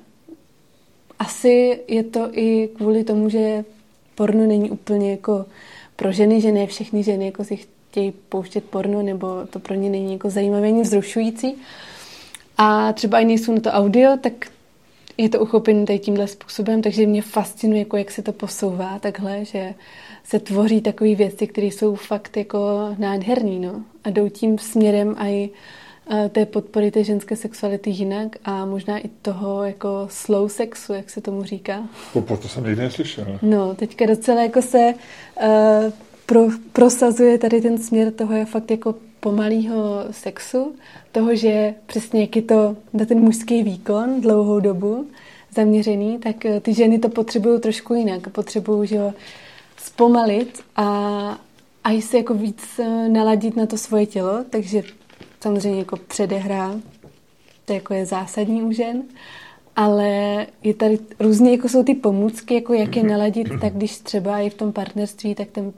[1.19, 3.65] asi je to i kvůli tomu, že
[4.15, 5.45] porno není úplně jako
[5.99, 9.91] pro ženy, že ne všechny ženy jako si chtějí pouštět porno, nebo to pro ně
[9.91, 11.55] není jako zajímavé ani vzrušující.
[12.59, 14.33] A třeba i nejsou na to audio, tak
[15.17, 19.45] je to uchopené tady tímhle způsobem, takže mě fascinuje, jako jak se to posouvá takhle,
[19.45, 19.75] že
[20.25, 22.59] se tvoří takové věci, které jsou fakt jako
[22.99, 23.83] nádherný, no.
[24.05, 25.51] A jdou tím směrem i
[26.29, 31.21] té podpory té ženské sexuality jinak a možná i toho jako slow sexu, jak se
[31.21, 31.83] tomu říká.
[32.13, 33.39] To, to jsem nikdy neslyšel.
[33.43, 34.95] No, teďka docela jako se
[35.43, 35.47] uh,
[36.27, 36.41] pro,
[36.73, 40.75] prosazuje tady ten směr toho je fakt jako pomalého sexu,
[41.13, 45.07] toho, že přesně jak je to na ten mužský výkon dlouhou dobu
[45.55, 48.29] zaměřený, tak eh, ty ženy to potřebují trošku jinak.
[48.29, 48.99] Potřebují, že
[49.77, 51.39] zpomalit a,
[51.85, 54.83] a i se jako víc eh, naladit na to svoje tělo, takže
[55.41, 56.75] samozřejmě jako předehra,
[57.65, 59.03] to jako je zásadní u žen,
[59.77, 60.09] ale
[60.63, 64.51] je tady různě, jako jsou ty pomůcky, jako jak je naladit, tak když třeba i
[64.51, 65.73] v tom partnerství, tak ten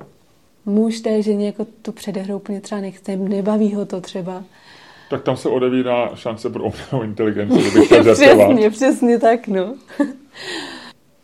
[0.66, 4.42] muž té ženě jako tu předehru úplně třeba nechce, nebaví ho to třeba.
[5.10, 9.74] Tak tam se odevírá šance pro umělou inteligenci, kdybych Přesně, přesně tak, no.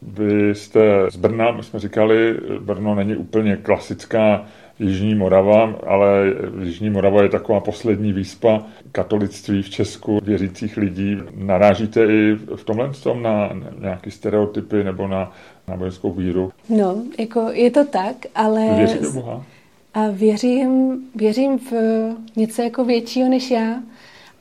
[0.02, 0.80] Vy jste
[1.10, 4.46] z Brna, my jsme říkali, Brno není úplně klasická
[4.78, 8.62] Jižní Morava, ale Jižní Morava je taková poslední výspa
[8.92, 11.16] katolictví v Česku, věřících lidí.
[11.36, 13.50] Narážíte i v tomhle tom na
[13.80, 15.32] nějaké stereotypy nebo na
[15.68, 16.52] náboženskou víru?
[16.68, 18.60] No, jako je to tak, ale...
[18.76, 19.44] Věříte Boha?
[19.94, 21.72] A věřím, věřím v
[22.36, 23.74] něco jako většího než já.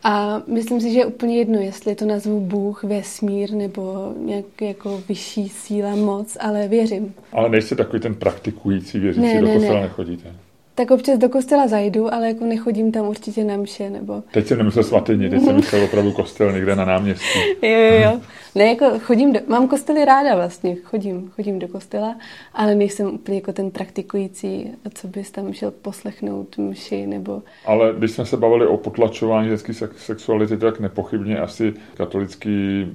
[0.07, 5.03] A myslím si, že je úplně jedno, jestli to nazvu Bůh, vesmír nebo nějak jako
[5.09, 7.13] vyšší síla, moc, ale věřím.
[7.31, 9.81] Ale nejste takový ten praktikující věřící, ne, do kostela ne.
[9.81, 10.35] nechodíte?
[10.75, 14.23] Tak občas do kostela zajdu, ale jako nechodím tam určitě na mše, nebo...
[14.31, 17.39] Teď jsem nemyslel svatyni, teď jsem myslel opravdu kostel někde na náměstí.
[17.61, 18.21] jo, jo, jo.
[18.55, 22.15] Ne, jako chodím, do, mám kostely ráda vlastně, chodím, chodím do kostela,
[22.53, 27.41] ale nejsem úplně jako ten praktikující, co bys tam šel poslechnout mši, nebo...
[27.65, 32.87] Ale když jsme se bavili o potlačování ženské sexuality, tak nepochybně asi katolický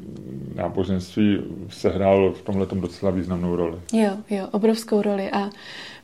[0.54, 3.76] náboženství sehrál v tomhle docela významnou roli.
[3.92, 5.50] Jo, jo, obrovskou roli a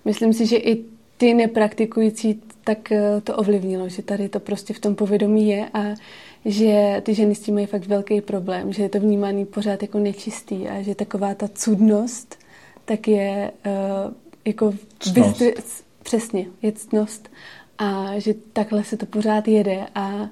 [0.05, 4.81] myslím si, že i ty nepraktikující, tak eh, to ovlivnilo, že tady to prostě v
[4.81, 5.85] tom povědomí je a
[6.45, 9.99] že ty ženy s tím mají fakt velký problém, že je to vnímaný pořád jako
[9.99, 12.39] nečistý a že taková ta cudnost
[12.87, 14.13] tak je uh,
[14.45, 14.75] jako
[15.13, 15.45] vyzdr...
[16.03, 17.31] přesně, je ctnost
[17.79, 20.29] a že takhle se to pořád jede a uh,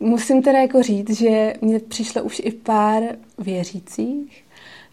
[0.00, 3.02] musím teda jako říct, že mně přišlo už i pár
[3.38, 4.44] věřících,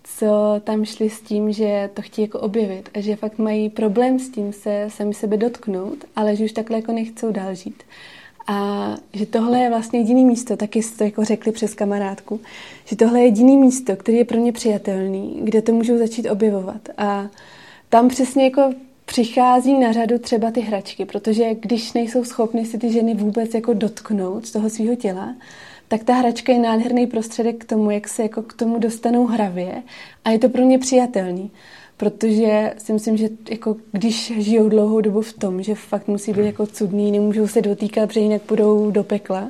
[0.04, 4.20] co tam šli s tím, že to chtějí jako objevit a že fakt mají problém
[4.20, 7.84] s tím se sami sebe dotknout, ale že už takhle jako nechcou dál žít.
[8.48, 12.40] A že tohle je vlastně jediný místo, taky jste to jako řekli přes kamarádku,
[12.86, 16.90] že tohle je jediný místo, který je pro ně přijatelný, kde to můžou začít objevovat.
[16.98, 17.28] A
[17.90, 18.74] tam přesně jako
[19.06, 23.74] přichází na řadu třeba ty hračky, protože když nejsou schopny si ty ženy vůbec jako
[23.74, 25.36] dotknout z toho svého těla,
[25.94, 29.84] tak ta hračka je nádherný prostředek k tomu, jak se jako k tomu dostanou hravě
[30.26, 31.52] a je to pro ně přijatelný.
[31.98, 36.46] Protože si myslím, že jako když žijou dlouhou dobu v tom, že fakt musí být
[36.46, 39.50] jako cudný, nemůžou se dotýkat, protože jinak půjdou do pekla,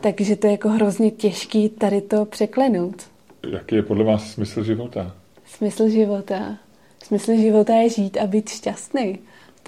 [0.00, 3.02] takže to je jako hrozně těžký tady to překlenout.
[3.50, 5.14] Jaký je podle vás smysl života?
[5.46, 6.56] Smysl života?
[7.04, 9.18] Smysl života je žít a být šťastný.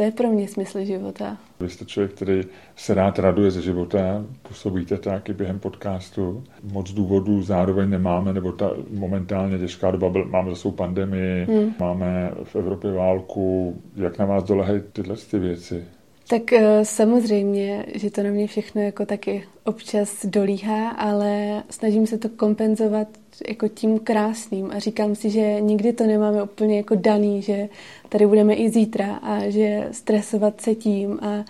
[0.00, 1.36] To je pro mě smysl života.
[1.60, 2.42] Vy jste člověk, který
[2.76, 6.44] se rád raduje ze života, působíte tak i během podcastu.
[6.72, 11.74] Moc důvodů zároveň nemáme, nebo ta momentálně těžká doba, byl, máme zase pandemii, hmm.
[11.80, 13.76] máme v Evropě válku.
[13.96, 15.84] Jak na vás dolehají tyhle ty věci?
[16.28, 22.18] Tak eh, samozřejmě, že to na mě všechno jako taky občas dolíhá, ale snažím se
[22.18, 23.08] to kompenzovat
[23.48, 24.70] jako tím krásným.
[24.70, 27.68] A říkám si, že nikdy to nemáme úplně jako daný, že
[28.08, 31.44] tady budeme i zítra a že stresovat se tím a,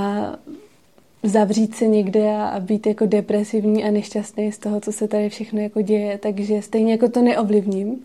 [0.00, 0.36] a
[1.22, 5.28] zavřít se někde a, a být jako depresivní a nešťastný z toho, co se tady
[5.28, 8.04] všechno jako děje, takže stejně jako to neovlivním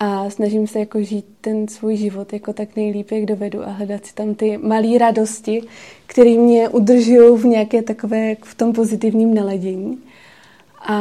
[0.00, 4.06] a snažím se jako žít ten svůj život jako tak nejlíp, jak dovedu a hledat
[4.06, 5.62] si tam ty malé radosti,
[6.06, 9.98] které mě udržují v nějaké takové, v tom pozitivním naladění.
[10.80, 10.96] A,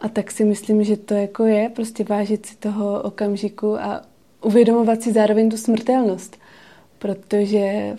[0.00, 4.02] a tak si myslím, že to jako je, prostě vážit si toho okamžiku a
[4.42, 6.38] uvědomovat si zároveň tu smrtelnost,
[6.98, 7.96] protože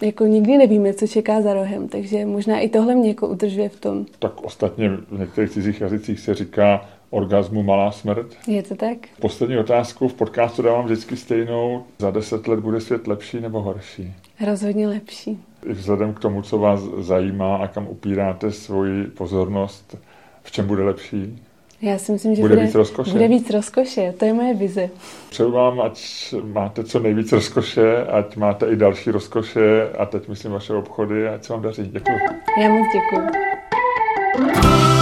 [0.00, 3.80] jako nikdy nevíme, co čeká za rohem, takže možná i tohle mě jako udržuje v
[3.80, 4.06] tom.
[4.18, 8.26] Tak ostatně v některých cizích jazycích se říká orgazmu malá smrt.
[8.46, 8.98] Je to tak?
[9.20, 11.84] Poslední otázku v podcastu dávám vždycky stejnou.
[11.98, 14.14] Za deset let bude svět lepší nebo horší?
[14.46, 15.38] Rozhodně lepší.
[15.66, 19.98] I vzhledem k tomu, co vás zajímá a kam upíráte svoji pozornost,
[20.42, 21.42] v čem bude lepší?
[21.82, 23.10] Já si myslím, že bude, bude víc rozkoše.
[23.10, 24.90] Bude víc rozkoše, to je moje vize.
[25.30, 30.52] Přeju vám, ať máte co nejvíc rozkoše, ať máte i další rozkoše a teď myslím
[30.52, 31.82] vaše obchody, ať se vám daří.
[31.82, 32.18] Děkuji.
[32.62, 34.95] Já moc děkuji.